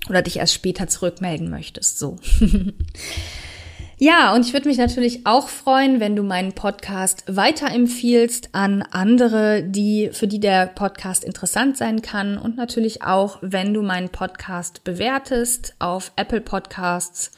oder 0.09 0.21
dich 0.21 0.37
erst 0.37 0.53
später 0.53 0.87
zurückmelden 0.87 1.49
möchtest. 1.49 1.97
So. 1.97 2.17
ja, 3.97 4.33
und 4.33 4.45
ich 4.45 4.53
würde 4.53 4.67
mich 4.67 4.77
natürlich 4.77 5.25
auch 5.25 5.47
freuen, 5.47 5.99
wenn 5.99 6.15
du 6.15 6.23
meinen 6.23 6.53
Podcast 6.53 7.23
weiterempfiehlst 7.27 8.49
an 8.53 8.81
andere, 8.81 9.63
die, 9.63 10.09
für 10.11 10.27
die 10.27 10.39
der 10.39 10.67
Podcast 10.67 11.23
interessant 11.23 11.77
sein 11.77 12.01
kann. 12.01 12.37
Und 12.37 12.57
natürlich 12.57 13.01
auch, 13.01 13.37
wenn 13.41 13.73
du 13.73 13.81
meinen 13.81 14.09
Podcast 14.09 14.83
bewertest 14.83 15.75
auf 15.79 16.11
Apple 16.15 16.41
Podcasts. 16.41 17.31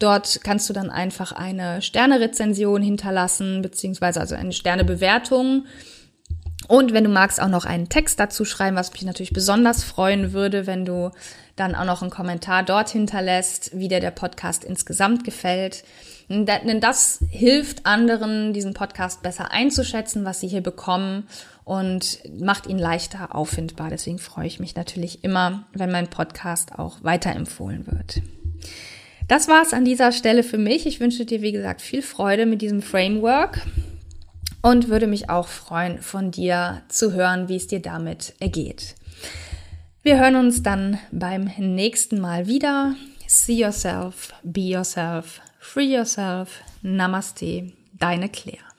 Dort 0.00 0.40
kannst 0.42 0.68
du 0.68 0.72
dann 0.72 0.90
einfach 0.90 1.30
eine 1.30 1.82
Sternerezension 1.82 2.82
hinterlassen, 2.82 3.62
beziehungsweise 3.62 4.18
also 4.20 4.34
eine 4.34 4.52
Sternebewertung. 4.52 5.66
Und 6.68 6.92
wenn 6.92 7.04
du 7.04 7.10
magst, 7.10 7.40
auch 7.40 7.48
noch 7.48 7.66
einen 7.66 7.88
Text 7.88 8.18
dazu 8.18 8.44
schreiben, 8.44 8.76
was 8.76 8.92
mich 8.92 9.02
natürlich 9.02 9.32
besonders 9.32 9.84
freuen 9.84 10.32
würde, 10.32 10.66
wenn 10.66 10.84
du 10.84 11.10
dann 11.56 11.74
auch 11.74 11.84
noch 11.84 12.00
einen 12.00 12.10
Kommentar 12.10 12.62
dort 12.62 12.88
hinterlässt, 12.88 13.76
wie 13.78 13.88
dir 13.88 14.00
der 14.00 14.10
Podcast 14.10 14.64
insgesamt 14.64 15.24
gefällt. 15.24 15.84
Denn 16.30 16.80
das 16.80 17.18
hilft 17.28 17.84
anderen, 17.84 18.52
diesen 18.52 18.72
Podcast 18.72 19.22
besser 19.22 19.50
einzuschätzen, 19.50 20.24
was 20.24 20.40
sie 20.40 20.48
hier 20.48 20.62
bekommen 20.62 21.26
und 21.64 22.20
macht 22.40 22.66
ihn 22.68 22.78
leichter 22.78 23.34
auffindbar. 23.34 23.90
Deswegen 23.90 24.18
freue 24.18 24.46
ich 24.46 24.60
mich 24.60 24.76
natürlich 24.76 25.24
immer, 25.24 25.66
wenn 25.74 25.90
mein 25.90 26.08
Podcast 26.08 26.78
auch 26.78 27.02
weiterempfohlen 27.02 27.86
wird. 27.86 28.22
Das 29.30 29.46
war's 29.46 29.72
an 29.72 29.84
dieser 29.84 30.10
Stelle 30.10 30.42
für 30.42 30.58
mich. 30.58 30.86
Ich 30.86 30.98
wünsche 30.98 31.24
dir, 31.24 31.40
wie 31.40 31.52
gesagt, 31.52 31.82
viel 31.82 32.02
Freude 32.02 32.46
mit 32.46 32.62
diesem 32.62 32.82
Framework 32.82 33.60
und 34.60 34.88
würde 34.88 35.06
mich 35.06 35.30
auch 35.30 35.46
freuen, 35.46 36.00
von 36.02 36.32
dir 36.32 36.82
zu 36.88 37.12
hören, 37.12 37.48
wie 37.48 37.54
es 37.54 37.68
dir 37.68 37.78
damit 37.78 38.34
ergeht. 38.40 38.96
Wir 40.02 40.18
hören 40.18 40.34
uns 40.34 40.64
dann 40.64 40.98
beim 41.12 41.48
nächsten 41.58 42.18
Mal 42.18 42.48
wieder. 42.48 42.96
See 43.28 43.52
yourself, 43.52 44.34
be 44.42 44.62
yourself, 44.62 45.40
free 45.60 45.94
yourself. 45.94 46.64
Namaste, 46.82 47.70
deine 47.92 48.30
Claire. 48.30 48.69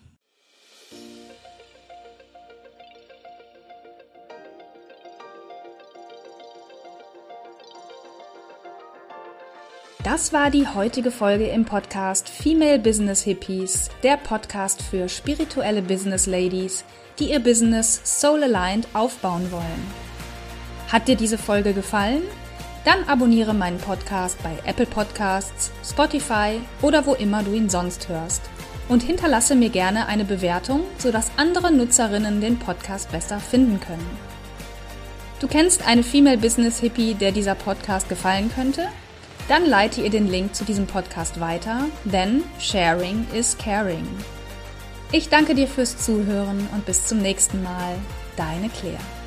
Das 10.04 10.34
war 10.34 10.50
die 10.50 10.68
heutige 10.68 11.12
Folge 11.12 11.46
im 11.46 11.64
Podcast 11.64 12.28
Female 12.28 12.80
Business 12.80 13.22
Hippies, 13.22 13.92
der 14.02 14.18
Podcast 14.18 14.82
für 14.82 15.08
spirituelle 15.08 15.84
Business 15.84 16.26
Ladies, 16.26 16.84
die 17.20 17.30
ihr 17.30 17.40
Business 17.40 18.02
soul 18.04 18.44
aligned 18.44 18.88
aufbauen 18.94 19.52
wollen. 19.52 19.92
Hat 20.92 21.08
dir 21.08 21.16
diese 21.16 21.38
Folge 21.38 21.74
gefallen? 21.74 22.24
Dann 22.84 23.04
abonniere 23.08 23.54
meinen 23.54 23.78
Podcast 23.78 24.42
bei 24.42 24.58
Apple 24.66 24.88
Podcasts, 24.88 25.72
Spotify 25.88 26.60
oder 26.82 27.06
wo 27.06 27.14
immer 27.14 27.44
du 27.44 27.54
ihn 27.54 27.70
sonst 27.70 28.10
hörst. 28.10 28.42
Und 28.90 29.04
hinterlasse 29.04 29.54
mir 29.54 29.70
gerne 29.70 30.08
eine 30.08 30.26
Bewertung, 30.26 30.82
sodass 30.98 31.30
andere 31.38 31.72
Nutzerinnen 31.72 32.42
den 32.42 32.58
Podcast 32.58 33.12
besser 33.12 33.40
finden 33.40 33.80
können. 33.80 34.18
Du 35.40 35.48
kennst 35.48 35.86
eine 35.86 36.02
Female 36.02 36.40
Business 36.40 36.80
Hippie, 36.80 37.14
der 37.14 37.32
dieser 37.32 37.54
Podcast 37.54 38.10
gefallen 38.10 38.50
könnte? 38.52 38.88
Dann 39.48 39.66
leite 39.66 40.02
ihr 40.02 40.10
den 40.10 40.30
Link 40.30 40.56
zu 40.56 40.64
diesem 40.64 40.88
Podcast 40.88 41.40
weiter, 41.40 41.86
denn 42.06 42.44
Sharing 42.60 43.28
is 43.34 43.58
Caring. 43.58 44.08
Ich 45.12 45.30
danke 45.30 45.56
dir 45.56 45.68
fürs 45.68 45.98
Zuhören 45.98 46.70
und 46.74 46.86
bis 46.86 47.06
zum 47.06 47.18
nächsten 47.18 47.62
Mal. 47.64 47.96
Deine 48.38 48.70
Claire. 48.70 49.21